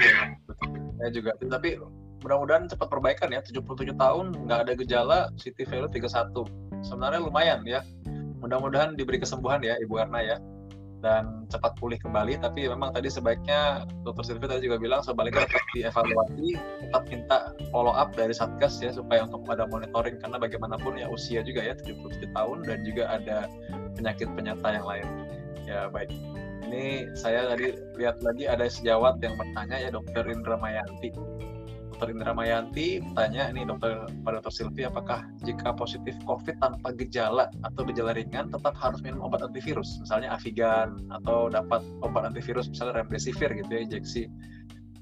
[0.99, 1.31] Saya juga.
[1.39, 1.79] Tapi
[2.19, 3.39] mudah-mudahan cepat perbaikan ya.
[3.39, 6.83] 77 tahun nggak ada gejala, CT value 31.
[6.83, 7.79] Sebenarnya lumayan ya.
[8.43, 10.37] Mudah-mudahan diberi kesembuhan ya Ibu Erna ya
[11.05, 15.61] dan cepat pulih kembali tapi memang tadi sebaiknya dokter Silvi tadi juga bilang sebaliknya tetap
[15.77, 17.37] dievaluasi tetap minta
[17.69, 20.17] follow up dari satgas ya supaya untuk ada monitoring.
[20.17, 23.45] Karena bagaimanapun ya usia juga ya 77 tahun dan juga ada
[23.93, 25.07] penyakit penyerta yang lain.
[25.69, 26.09] Ya baik.
[26.65, 31.13] Ini saya tadi lihat lagi ada sejawat yang bertanya ya dokter Indra Mayanti
[31.95, 32.11] Dr.
[32.11, 37.87] Indra Mayanti tanya ini dokter pada dokter Silvi apakah jika positif COVID tanpa gejala atau
[37.87, 43.47] gejala ringan tetap harus minum obat antivirus misalnya Avigan atau dapat obat antivirus misalnya remdesivir
[43.55, 44.27] gitu ya injeksi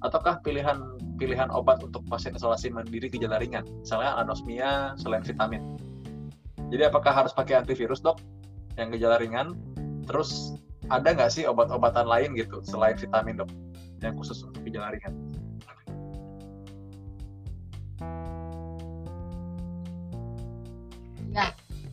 [0.03, 0.77] ataukah pilihan
[1.15, 5.79] pilihan obat untuk pasien isolasi mandiri gejala ringan, misalnya anosmia selain vitamin.
[6.69, 8.19] Jadi apakah harus pakai antivirus dok
[8.75, 9.55] yang gejala ringan?
[10.03, 10.59] Terus
[10.91, 13.49] ada nggak sih obat-obatan lain gitu selain vitamin dok
[14.03, 15.15] yang khusus untuk gejala ringan?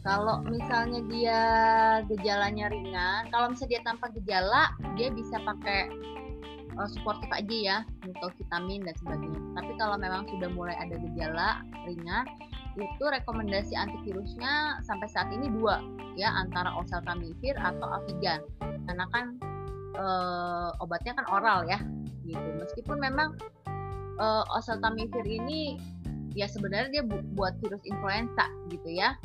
[0.00, 1.40] Kalau misalnya dia
[2.08, 5.92] gejalanya ringan, kalau misalnya dia tanpa gejala, dia bisa pakai
[6.80, 7.78] uh, suportif aja ya
[8.08, 9.40] untuk vitamin dan sebagainya.
[9.60, 12.24] Tapi kalau memang sudah mulai ada gejala ringan,
[12.80, 15.82] itu rekomendasi antivirusnya sampai saat ini dua
[16.14, 18.40] ya antara oseltamivir atau avigan
[18.86, 19.36] karena kan
[19.98, 20.06] e,
[20.78, 21.82] obatnya kan oral ya
[22.24, 22.48] gitu.
[22.62, 23.34] Meskipun memang
[24.16, 25.82] e, oseltamivir ini
[26.38, 29.18] ya sebenarnya dia bu buat virus influenza gitu ya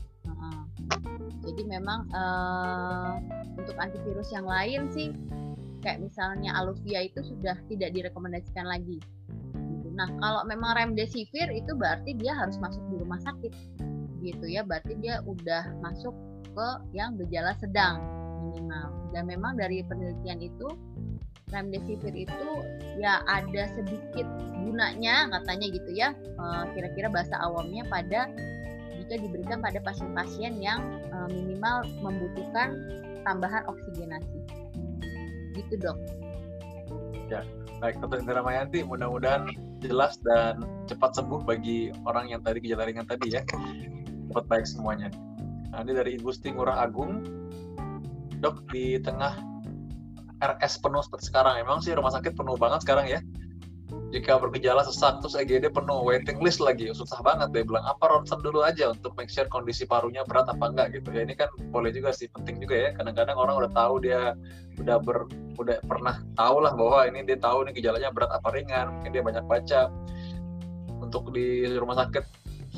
[1.46, 3.22] jadi memang uh,
[3.56, 5.14] untuk antivirus yang lain sih
[5.86, 8.98] kayak misalnya Aluvia itu sudah tidak direkomendasikan lagi.
[9.54, 9.88] Gitu.
[9.94, 13.54] Nah kalau memang remdesivir itu berarti dia harus masuk di rumah sakit
[14.26, 14.66] gitu ya.
[14.66, 16.18] Berarti dia udah masuk
[16.58, 16.68] ke
[16.98, 18.02] yang gejala sedang
[18.50, 18.90] minimal.
[19.14, 20.68] Dan memang dari penelitian itu
[21.54, 22.50] remdesivir itu
[22.98, 24.26] ya ada sedikit
[24.66, 28.26] gunanya katanya gitu ya eh, kira-kira bahasa awamnya pada
[29.06, 30.82] jika diberikan pada pasien-pasien yang
[31.14, 32.74] uh, minimal membutuhkan
[33.22, 34.42] tambahan oksigenasi.
[35.54, 35.98] Gitu dok.
[37.30, 37.46] Ya,
[37.78, 38.26] baik Dr.
[38.26, 39.54] Indra Mayanti, mudah-mudahan
[39.86, 43.46] jelas dan cepat sembuh bagi orang yang tadi gejala ringan tadi ya.
[44.34, 45.14] Cepat baik semuanya.
[45.70, 47.22] Nanti dari Gusti Ngurah Agung,
[48.42, 49.38] dok di tengah
[50.42, 53.22] RS penuh seperti sekarang, emang sih rumah sakit penuh banget sekarang ya
[54.16, 56.88] jika bergejala sesak terus EGD penuh waiting list lagi.
[56.96, 60.72] Susah banget dia bilang apa ronsen dulu aja untuk make sure kondisi parunya berat apa
[60.72, 61.28] enggak gitu ya.
[61.28, 62.90] Ini kan boleh juga sih penting juga ya.
[62.96, 64.40] Kadang-kadang orang udah tahu dia
[64.80, 65.28] udah ber
[65.60, 69.24] udah pernah tahu lah bahwa ini dia tahu nih gejalanya berat apa ringan mungkin dia
[69.28, 69.92] banyak baca.
[71.04, 72.24] Untuk di rumah sakit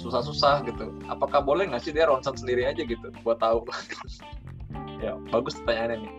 [0.01, 0.89] susah-susah gitu.
[1.05, 3.61] Apakah boleh nggak sih dia ronsen sendiri aja gitu buat tahu?
[4.97, 6.13] Ya bagus pertanyaannya nih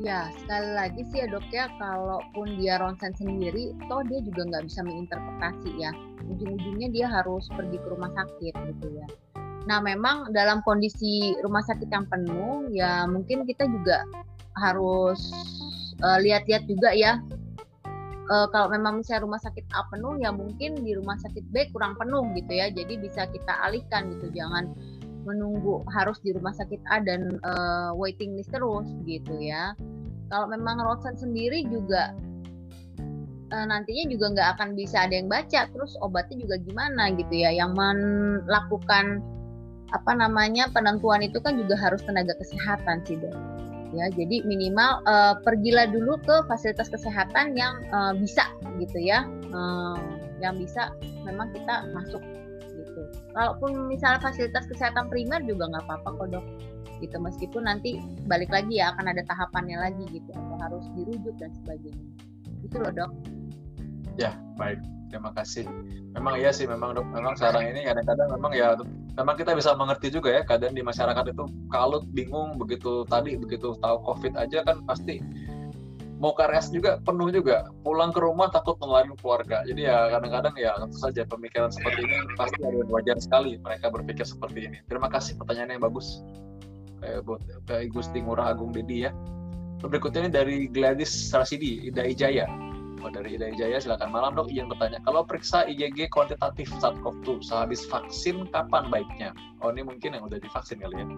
[0.00, 4.64] Ya, sekali lagi sih ya dok ya, kalaupun dia ronsen sendiri, toh dia juga nggak
[4.64, 5.92] bisa menginterpretasi ya.
[6.24, 9.04] Ujung-ujungnya dia harus pergi ke rumah sakit gitu ya.
[9.68, 14.00] Nah, memang dalam kondisi rumah sakit yang penuh, ya mungkin kita juga
[14.56, 15.20] harus
[16.00, 17.20] uh, lihat-lihat juga ya.
[18.32, 21.92] Uh, kalau memang misalnya rumah sakit A penuh, ya mungkin di rumah sakit B kurang
[22.00, 22.72] penuh gitu ya.
[22.72, 24.72] Jadi bisa kita alihkan gitu, jangan
[25.24, 29.76] menunggu harus di rumah sakit A dan uh, waiting list terus gitu ya.
[30.30, 32.14] Kalau memang Rosan sendiri juga
[33.50, 37.50] uh, nantinya juga nggak akan bisa ada yang baca, terus obatnya juga gimana gitu ya.
[37.52, 39.20] Yang melakukan
[39.90, 43.34] apa namanya penentuan itu kan juga harus tenaga kesehatan sih dok.
[43.90, 48.46] Ya, jadi minimal uh, pergilah dulu ke fasilitas kesehatan yang uh, bisa
[48.78, 49.98] gitu ya, uh,
[50.38, 50.94] yang bisa
[51.26, 52.22] memang kita masuk
[53.00, 53.32] gitu.
[53.32, 56.46] Kalaupun misalnya fasilitas kesehatan primer juga nggak apa-apa kok dok.
[57.00, 57.96] Gitu meskipun nanti
[58.28, 62.06] balik lagi ya akan ada tahapannya lagi gitu atau harus dirujuk dan sebagainya.
[62.60, 63.10] Itu loh dok.
[64.20, 65.64] Ya baik terima kasih.
[66.12, 67.08] Memang iya sih memang dok.
[67.16, 68.76] Memang sekarang ini kadang-kadang memang ya
[69.16, 73.72] memang kita bisa mengerti juga ya kadang di masyarakat itu kalut bingung begitu tadi begitu
[73.80, 75.24] tahu covid aja kan pasti
[76.20, 77.72] mau ke RS juga penuh juga.
[77.80, 79.64] Pulang ke rumah takut nularin keluarga.
[79.64, 84.28] Jadi ya kadang-kadang ya tentu saja pemikiran seperti ini pasti ada wajar sekali mereka berpikir
[84.28, 84.78] seperti ini.
[84.86, 86.20] Terima kasih pertanyaannya yang bagus.
[87.00, 89.10] Kayak buat ke Gusti Ngurah Agung Dedi ya.
[89.80, 92.44] Berikutnya ini dari Gladys Sarasidi Ida Ijaya.
[93.00, 94.12] Oh, dari Ida Ijaya silakan.
[94.12, 94.52] Malam dok.
[94.52, 99.32] Izin bertanya kalau periksa IgG kuantitatif saat COVID sehabis vaksin kapan baiknya?
[99.64, 101.08] Oh ini mungkin yang udah divaksin kali ya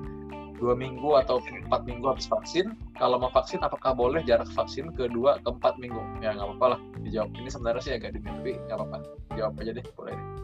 [0.63, 5.43] dua minggu atau empat minggu habis vaksin kalau mau vaksin apakah boleh jarak vaksin kedua
[5.43, 5.99] ke empat minggu?
[6.23, 7.35] Ya nggak apa-apa lah dijawab.
[7.35, 8.97] Ini sebenarnya sih agak dini tapi nggak apa-apa.
[9.35, 10.15] Jawab aja deh boleh.
[10.15, 10.43] Deh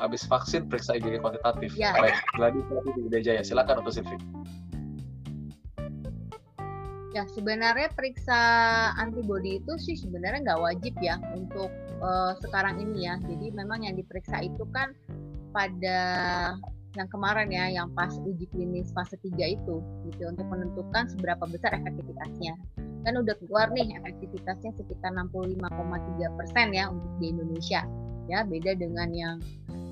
[0.00, 1.76] habis vaksin periksa IgG kuantitatif.
[1.76, 1.92] Ya.
[1.92, 2.60] baik Gladi
[2.96, 3.44] di Jaya.
[3.44, 4.16] Silakan untuk Silvi
[7.10, 8.38] Ya sebenarnya periksa
[8.94, 11.68] antibody itu sih sebenarnya nggak wajib ya untuk
[12.00, 13.18] uh, sekarang ini ya.
[13.26, 14.94] Jadi memang yang diperiksa itu kan
[15.50, 15.98] pada
[16.98, 19.78] yang kemarin ya yang pas uji klinis fase 3 itu
[20.10, 22.58] gitu untuk menentukan seberapa besar efektivitasnya.
[23.06, 27.86] Kan udah keluar nih efektivitasnya sekitar 65,3 persen ya untuk di Indonesia.
[28.26, 29.36] Ya beda dengan yang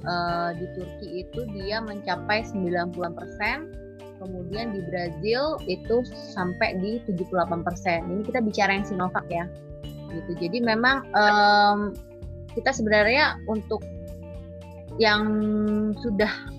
[0.02, 3.70] uh, di Turki itu dia mencapai 90 persen
[4.18, 6.02] kemudian di Brazil itu
[6.34, 8.10] sampai di 78 persen.
[8.10, 9.46] Ini kita bicara yang Sinovac ya
[10.10, 10.32] gitu.
[10.40, 11.94] Jadi memang um,
[12.58, 13.78] kita sebenarnya untuk
[14.98, 15.22] yang
[16.02, 16.57] sudah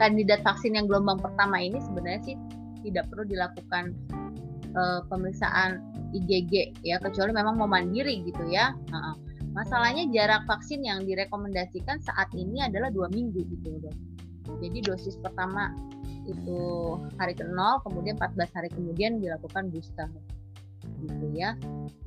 [0.00, 2.36] kandidat vaksin yang gelombang pertama ini sebenarnya sih
[2.84, 3.96] tidak perlu dilakukan
[4.76, 5.80] uh, pemeriksaan
[6.14, 8.76] IgG ya kecuali memang mau mandiri gitu ya.
[8.92, 9.16] Nah,
[9.54, 13.96] masalahnya jarak vaksin yang direkomendasikan saat ini adalah dua minggu gitu dok.
[14.60, 15.72] Jadi dosis pertama
[16.24, 16.60] itu
[17.20, 20.08] hari ke-0, kemudian 14 hari kemudian dilakukan booster
[21.04, 21.56] gitu ya.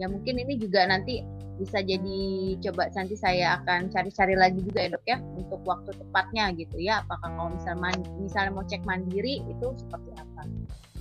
[0.01, 1.21] Ya mungkin ini juga nanti
[1.57, 2.21] bisa jadi
[2.69, 7.05] coba nanti saya akan cari-cari lagi juga ya dok ya untuk waktu tepatnya gitu ya.
[7.05, 10.41] Apakah kalau misalnya misalnya mau cek mandiri itu seperti apa.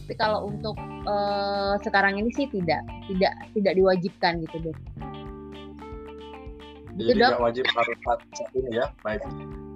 [0.06, 0.78] Tapi kalau untuk
[1.08, 4.78] uh, sekarang ini sih tidak tidak tidak diwajibkan gitu dok.
[6.96, 8.20] Jadi gitu, tidak wajib harus saat
[8.56, 9.20] ini ya baik.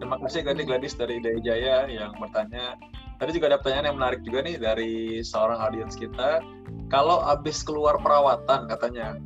[0.01, 2.81] Terima kasih Gadi Gladys dari Ida Jaya yang bertanya
[3.21, 6.41] tadi juga ada pertanyaan yang menarik juga nih dari seorang audiens kita.
[6.89, 9.21] Kalau habis keluar perawatan katanya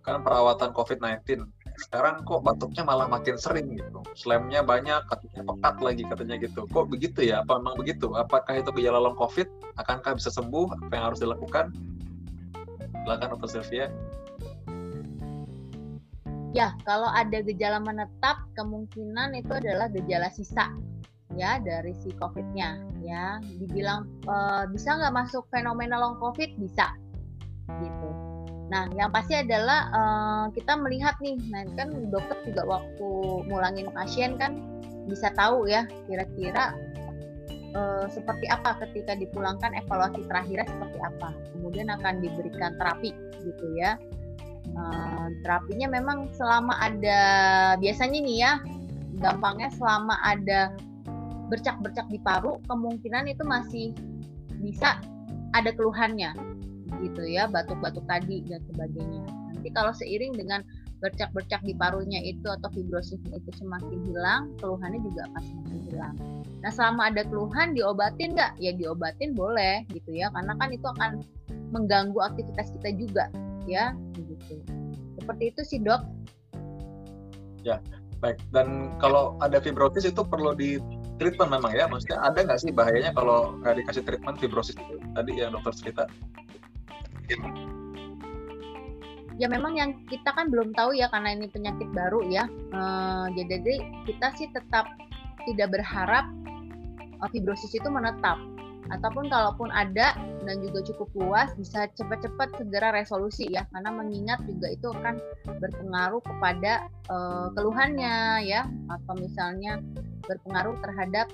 [0.00, 4.00] kan perawatan COVID-19 sekarang kok batuknya malah makin sering gitu.
[4.14, 6.70] Slamnya banyak katanya pekat lagi katanya gitu.
[6.70, 7.42] Kok begitu ya?
[7.42, 8.14] Apa memang begitu?
[8.14, 9.74] Apakah itu gejala long COVID?
[9.82, 10.70] Akankah bisa sembuh?
[10.86, 11.74] Apa yang harus dilakukan?
[13.04, 13.48] Silakan Dr.
[13.50, 13.86] Sylvia.
[16.54, 20.70] Ya kalau ada gejala menetap kemungkinan itu adalah gejala sisa
[21.34, 24.36] ya dari si COVID-nya ya dibilang e,
[24.72, 26.94] bisa nggak masuk fenomena long COVID bisa
[27.82, 28.24] gitu
[28.72, 33.08] Nah, yang pasti adalah uh, kita melihat nih, nah kan dokter juga waktu
[33.44, 34.56] mulangin pasien kan
[35.04, 36.72] bisa tahu ya kira-kira
[37.76, 41.28] uh, seperti apa ketika dipulangkan evaluasi terakhirnya seperti apa.
[41.52, 43.12] Kemudian akan diberikan terapi
[43.44, 44.00] gitu ya.
[44.74, 47.20] Uh, terapinya memang selama ada
[47.76, 48.52] biasanya nih ya,
[49.20, 50.72] gampangnya selama ada
[51.48, 53.92] bercak-bercak di paru, kemungkinan itu masih
[54.60, 54.96] bisa
[55.54, 56.32] ada keluhannya
[57.02, 59.22] gitu ya batuk-batuk tadi dan sebagainya.
[59.52, 60.64] Nanti kalau seiring dengan
[61.02, 66.14] bercak-bercak di parunya itu atau fibrosisnya itu semakin hilang keluhannya juga akan semakin hilang.
[66.64, 68.56] Nah selama ada keluhan diobatin nggak?
[68.56, 71.20] Ya diobatin boleh gitu ya karena kan itu akan
[71.76, 73.24] mengganggu aktivitas kita juga
[73.68, 74.64] ya gitu.
[75.20, 76.00] Seperti itu sih dok.
[77.66, 77.84] Ya
[78.24, 78.40] baik.
[78.56, 80.80] Dan kalau ada fibrosis itu perlu di
[81.18, 81.84] treatment memang ya.
[81.86, 84.96] Maksudnya ada nggak sih bahayanya kalau nggak dikasih treatment fibrosis itu?
[85.14, 86.04] Tadi yang dokter cerita.
[89.34, 92.46] Ya memang yang kita kan belum tahu ya karena ini penyakit baru ya.
[92.70, 94.86] Uh, jadi kita sih tetap
[95.44, 96.30] tidak berharap
[97.18, 98.38] uh, fibrosis itu menetap
[98.92, 100.12] ataupun kalaupun ada
[100.44, 105.16] dan juga cukup luas bisa cepat-cepat segera resolusi ya karena mengingat juga itu akan
[105.60, 109.80] berpengaruh kepada uh, keluhannya ya atau misalnya
[110.28, 111.32] berpengaruh terhadap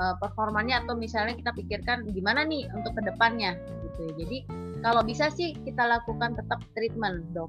[0.00, 3.60] uh, performanya atau misalnya kita pikirkan gimana nih untuk ke depannya
[3.92, 4.38] gitu ya jadi
[4.82, 7.48] kalau bisa sih kita lakukan tetap treatment, dok.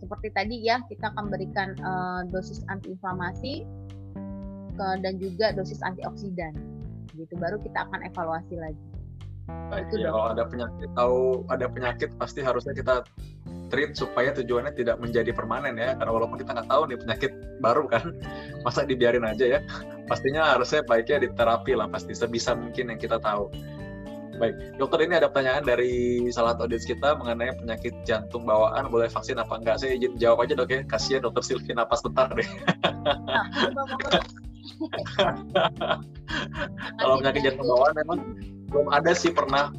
[0.00, 3.68] Seperti tadi ya, kita akan berikan uh, dosis antiinflamasi
[4.80, 6.56] dan juga dosis antioksidan.
[7.20, 8.84] Gitu baru kita akan evaluasi lagi.
[9.68, 11.18] Baik, itu ya, kalau ada penyakit tahu
[11.50, 12.94] ada penyakit pasti harusnya kita
[13.70, 17.86] treat supaya tujuannya tidak menjadi permanen ya karena walaupun kita nggak tahu nih penyakit baru
[17.86, 18.14] kan
[18.66, 19.60] masa dibiarin aja ya
[20.10, 23.50] pastinya harusnya baiknya diterapi lah pasti sebisa mungkin yang kita tahu
[24.40, 29.12] Baik, dokter ini ada pertanyaan dari salah satu audiens kita mengenai penyakit jantung bawaan, boleh
[29.12, 29.76] vaksin apa enggak?
[29.76, 32.48] Saya izin jawab aja dok ya, kasihan dokter Silvi napas bentar deh.
[37.00, 38.18] Kalau penyakit jantung bawaan memang
[38.70, 39.74] belum ada sih pernah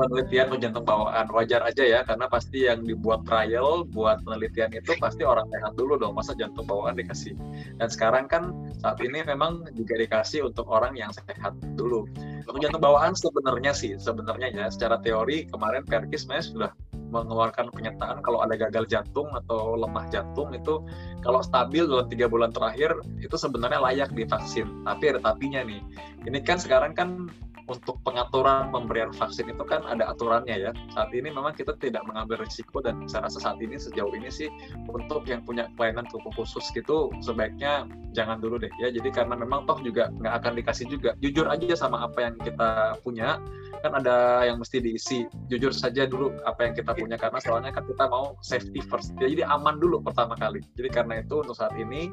[0.00, 1.28] penelitian jantung bawaan.
[1.28, 6.00] Wajar aja ya karena pasti yang dibuat trial buat penelitian itu pasti orang sehat dulu
[6.00, 6.16] dong.
[6.16, 7.36] Masa jantung bawaan dikasih?
[7.76, 12.08] Dan sekarang kan saat ini memang juga dikasih untuk orang yang sehat dulu.
[12.48, 16.72] Untuk jantung bawaan sebenarnya sih sebenarnya ya secara teori kemarin Perkis sudah
[17.10, 20.80] mengeluarkan pernyataan kalau ada gagal jantung atau lemah jantung itu
[21.20, 24.86] kalau stabil dalam tiga bulan terakhir itu sebenarnya layak divaksin.
[24.86, 25.82] Tapi ada tapinya nih.
[26.24, 27.28] Ini kan sekarang kan
[27.70, 30.70] untuk pengaturan pemberian vaksin itu kan ada aturannya ya.
[30.90, 34.50] Saat ini memang kita tidak mengambil risiko dan saya rasa saat ini sejauh ini sih
[34.90, 38.90] untuk yang punya kelainan tubuh khusus gitu sebaiknya jangan dulu deh ya.
[38.90, 41.14] Jadi karena memang toh juga nggak akan dikasih juga.
[41.22, 43.38] Jujur aja sama apa yang kita punya
[43.86, 45.30] kan ada yang mesti diisi.
[45.46, 49.14] Jujur saja dulu apa yang kita punya karena soalnya kan kita mau safety first.
[49.22, 50.58] Jadi aman dulu pertama kali.
[50.74, 52.10] Jadi karena itu untuk saat ini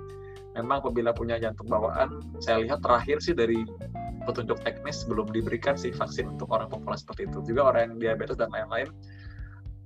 [0.53, 3.61] memang apabila punya jantung bawaan, saya lihat terakhir sih dari
[4.27, 7.39] petunjuk teknis belum diberikan sih vaksin untuk orang populasi seperti itu.
[7.55, 8.91] Juga orang yang diabetes dan lain-lain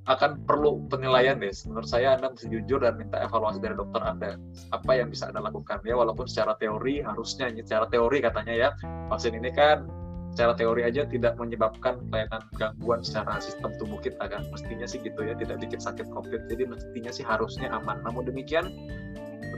[0.10, 1.54] akan perlu penilaian deh.
[1.70, 4.42] Menurut saya Anda mesti jujur dan minta evaluasi dari dokter Anda.
[4.74, 5.86] Apa yang bisa Anda lakukan?
[5.86, 8.70] Ya walaupun secara teori harusnya secara teori katanya ya
[9.14, 9.86] vaksin ini kan
[10.34, 14.42] secara teori aja tidak menyebabkan kelainan gangguan secara sistem tubuh kita kan.
[14.50, 16.50] Mestinya sih gitu ya tidak bikin sakit covid.
[16.50, 18.02] Jadi mestinya sih harusnya aman.
[18.02, 18.74] Namun demikian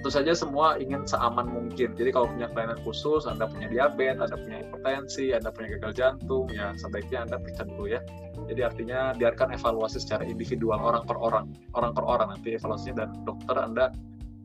[0.04, 1.95] tentu saja semua ingin seaman mungkin.
[1.95, 6.51] Jadi kalau punya kelainan khusus, Anda punya diabetes, Anda punya hipertensi, Anda punya gagal jantung,
[6.51, 8.04] ya sebaiknya Anda periksa dulu ya.
[8.51, 13.10] Jadi artinya biarkan evaluasi secara individual orang per orang, orang per orang nanti evaluasinya dan
[13.24, 13.95] dokter Anda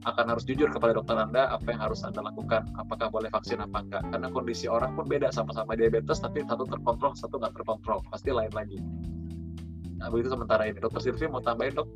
[0.07, 3.83] akan harus jujur kepada dokter Anda apa yang harus Anda lakukan, apakah boleh vaksin apa
[3.83, 4.07] enggak.
[4.15, 8.55] Karena kondisi orang pun beda, sama-sama diabetes, tapi satu terkontrol, satu nggak terkontrol, pasti lain
[8.55, 8.79] lagi.
[9.99, 10.79] Nah, begitu sementara ini.
[10.79, 11.91] Dokter Silvi mau tambahin dok?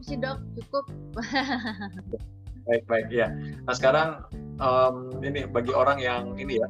[0.00, 0.38] Cukup sih dok.
[0.56, 0.84] Cukup.
[2.68, 3.32] Baik baik ya
[3.66, 4.22] nah sekarang
[4.62, 6.68] um, ini bagi orang yang ini ya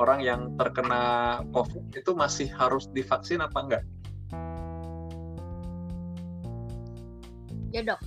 [0.00, 3.84] orang yang terkena covid itu masih harus divaksin apa enggak?
[7.74, 8.00] Ya dok.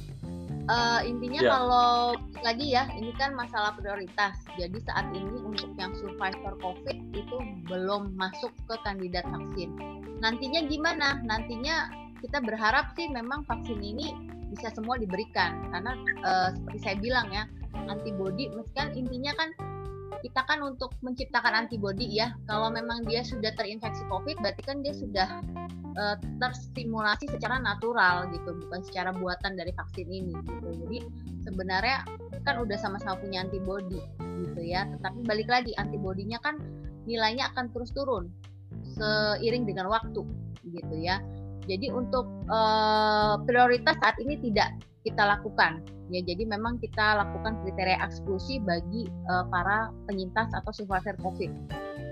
[0.66, 1.52] Uh, intinya ya.
[1.54, 4.42] kalau lagi ya ini kan masalah prioritas.
[4.58, 7.38] Jadi saat ini untuk yang survivor covid itu
[7.70, 9.78] belum masuk ke kandidat vaksin.
[10.26, 11.22] Nantinya gimana?
[11.22, 11.94] Nantinya
[12.26, 15.60] kita berharap sih memang vaksin ini bisa semua diberikan.
[15.70, 15.94] Karena
[16.24, 17.44] uh, seperti saya bilang ya
[17.92, 19.52] antibody kan intinya kan
[20.24, 24.96] kita kan untuk menciptakan antibody ya kalau memang dia sudah terinfeksi covid berarti kan dia
[24.96, 25.44] sudah
[26.00, 30.70] uh, terstimulasi secara natural gitu bukan secara buatan dari vaksin ini gitu.
[30.88, 30.98] Jadi
[31.46, 32.08] sebenarnya
[32.48, 34.02] kan udah sama-sama punya antibody
[34.46, 36.58] gitu ya tetapi balik lagi antibodinya kan
[37.06, 38.30] nilainya akan terus turun
[38.98, 40.22] seiring dengan waktu
[40.66, 41.22] gitu ya
[41.66, 44.74] jadi untuk uh, prioritas saat ini tidak
[45.06, 46.22] kita lakukan ya.
[46.26, 51.52] Jadi memang kita lakukan kriteria eksklusi bagi uh, para penyintas atau survivor COVID.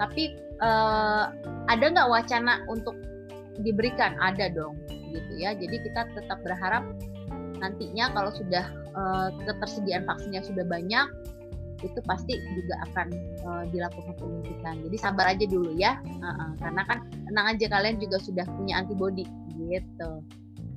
[0.01, 1.33] Tapi uh,
[1.69, 2.97] ada nggak wacana untuk
[3.61, 4.17] diberikan?
[4.17, 5.53] Ada dong, gitu ya.
[5.53, 6.85] Jadi kita tetap berharap
[7.61, 8.65] nantinya kalau sudah
[8.97, 11.05] uh, ketersediaan vaksinnya sudah banyak,
[11.83, 13.07] itu pasti juga akan
[13.43, 14.79] uh, dilakukan penyuntikan.
[14.87, 16.49] Jadi sabar aja dulu ya, uh -uh.
[16.57, 19.27] karena kan tenang aja kalian juga sudah punya antibody
[19.59, 20.23] gitu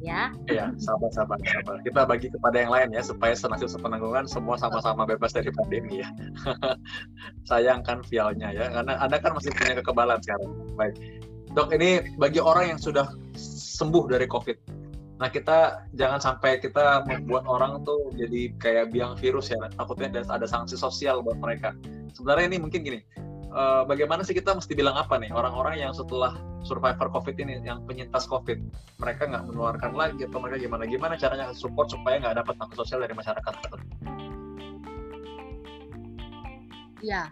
[0.01, 0.33] ya.
[0.51, 1.81] Iya, sabar, sabar, sabar.
[1.81, 6.09] Kita bagi kepada yang lain ya, supaya senasil sepenanggungan semua sama-sama bebas dari pandemi ya.
[7.51, 10.51] Sayangkan vialnya ya, karena Anda kan masih punya kekebalan sekarang.
[10.77, 10.95] Baik.
[11.57, 13.09] Dok, ini bagi orang yang sudah
[13.77, 14.57] sembuh dari COVID,
[15.17, 20.23] nah kita jangan sampai kita membuat orang tuh jadi kayak biang virus ya, takutnya ada,
[20.29, 21.73] ada sanksi sosial buat mereka.
[22.13, 23.01] Sebenarnya ini mungkin gini,
[23.57, 26.37] uh, bagaimana sih kita mesti bilang apa nih orang-orang yang setelah
[26.69, 28.59] survivor COVID ini, yang penyintas COVID,
[29.01, 33.01] mereka nggak menularkan lagi atau mereka gimana gimana caranya support supaya nggak dapat tanggung sosial
[33.01, 33.55] dari masyarakat?
[37.05, 37.31] Ya,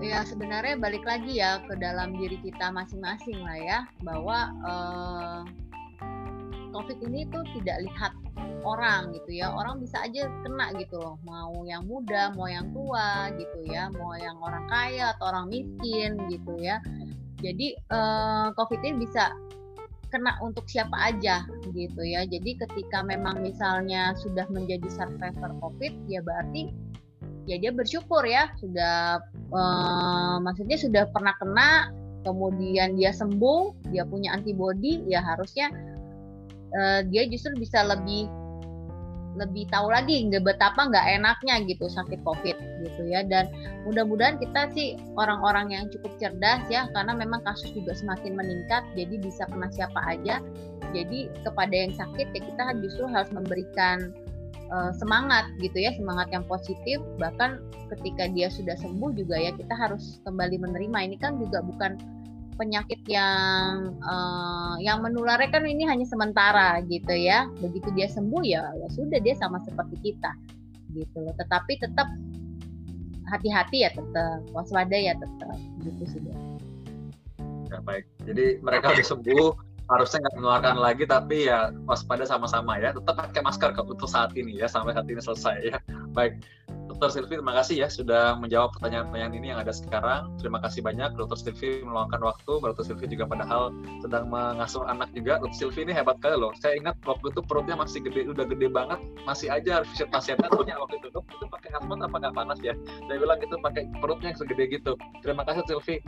[0.00, 5.40] ya sebenarnya balik lagi ya ke dalam diri kita masing-masing lah ya, bahwa uh,
[6.74, 8.12] COVID ini tuh tidak lihat
[8.66, 9.54] orang gitu ya.
[9.54, 11.16] Orang bisa aja kena gitu loh.
[11.22, 13.92] Mau yang muda mau yang tua gitu ya.
[13.94, 16.82] Mau yang orang kaya atau orang miskin gitu ya.
[17.38, 19.30] Jadi uh, covid ini bisa
[20.10, 22.26] kena untuk siapa aja gitu ya.
[22.26, 26.74] Jadi ketika memang misalnya sudah menjadi survivor covid ya berarti
[27.46, 28.50] ya dia bersyukur ya.
[28.58, 29.22] Sudah
[29.54, 31.94] uh, maksudnya sudah pernah kena
[32.24, 35.68] kemudian dia sembuh dia punya antibody ya harusnya
[36.72, 38.30] uh, dia justru bisa lebih
[39.34, 42.54] lebih tahu lagi nggak betapa nggak enaknya gitu sakit covid
[42.86, 43.26] gitu ya.
[43.26, 43.50] Dan
[43.82, 49.14] mudah-mudahan kita sih orang-orang yang cukup cerdas ya karena memang kasus juga semakin meningkat jadi
[49.18, 50.38] bisa kena siapa aja.
[50.94, 54.14] Jadi kepada yang sakit ya kita justru harus memberikan
[54.70, 57.02] uh, semangat gitu ya semangat yang positif.
[57.18, 57.58] Bahkan
[57.98, 60.98] ketika dia sudah sembuh juga ya kita harus kembali menerima.
[61.10, 61.98] Ini kan juga bukan
[62.54, 67.50] penyakit yang uh, yang menularnya kan ini hanya sementara gitu ya.
[67.58, 70.30] Begitu dia sembuh ya, ya sudah dia sama seperti kita
[70.94, 71.34] gitu loh.
[71.34, 72.08] Tetapi tetap
[73.28, 76.20] hati-hati ya tetap waspada ya tetap gitu sih.
[77.68, 78.06] Ya baik.
[78.22, 83.42] Jadi mereka sudah sembuh harusnya nggak menularkan lagi tapi ya waspada sama-sama ya tetap pakai
[83.44, 85.76] masker untuk saat ini ya sampai saat ini selesai ya
[86.16, 86.40] baik
[86.94, 90.30] Dokter Silvi, terima kasih ya sudah menjawab pertanyaan-pertanyaan ini yang ada sekarang.
[90.38, 92.60] Terima kasih banyak Dokter Silvi meluangkan waktu.
[92.60, 95.42] Dokter Silvi juga padahal sedang mengasuh anak juga.
[95.42, 96.54] Dokter Silvi ini hebat kali loh.
[96.60, 100.78] Saya ingat waktu itu perutnya masih gede, udah gede banget, masih aja visit pasiennya punya
[100.78, 101.08] waktu itu.
[101.10, 102.78] Itu pakai hazmat apa nggak panas ya?
[103.10, 104.92] Saya bilang itu pakai perutnya yang segede gitu.
[105.24, 105.98] Terima kasih Silvi.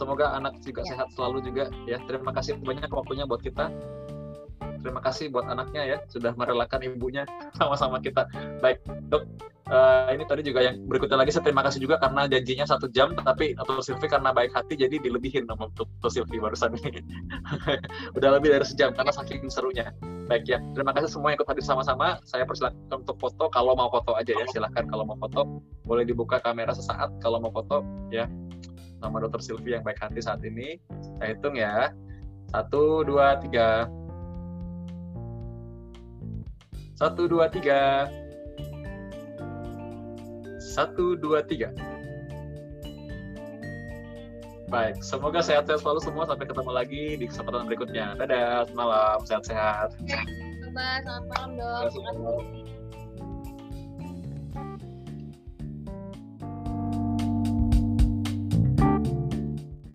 [0.00, 0.96] Semoga anak juga ya.
[0.96, 2.00] sehat selalu juga ya.
[2.08, 3.68] Terima kasih banyak waktunya buat kita.
[4.80, 5.98] Terima kasih buat anaknya ya.
[6.08, 7.28] Sudah merelakan ibunya
[7.60, 8.24] sama-sama kita.
[8.64, 8.80] Baik
[9.12, 9.28] dok
[9.68, 11.36] uh, ini tadi juga yang berikutnya lagi.
[11.36, 14.96] Saya terima kasih juga karena janjinya satu jam tetapi atau Silvi karena baik hati jadi
[14.96, 17.04] dilebihin sama untuk Silvi barusan ini.
[18.16, 19.92] Udah lebih dari sejam karena saking serunya.
[20.32, 20.64] Baik ya.
[20.72, 22.16] Terima kasih semua yang ikut hadir sama-sama.
[22.24, 23.52] Saya persilakan untuk foto.
[23.52, 24.48] Kalau mau foto aja ya.
[24.48, 25.60] Silahkan kalau mau foto.
[25.84, 28.24] Boleh dibuka kamera sesaat kalau mau foto ya
[29.00, 30.76] nama dokter Silvi yang baik hati saat ini
[31.18, 31.92] saya hitung ya
[32.52, 33.88] satu dua tiga
[37.00, 38.12] Satu, dua, tiga.
[40.60, 41.72] Satu, dua, tiga.
[44.68, 46.28] Baik, semoga sehat-sehat selalu semua.
[46.28, 48.20] Sampai ketemu lagi di kesempatan berikutnya.
[48.20, 49.96] Dadah, malam, sehat-sehat.
[50.60, 51.88] Selamat malam dok.
[51.88, 52.69] Selamat malam.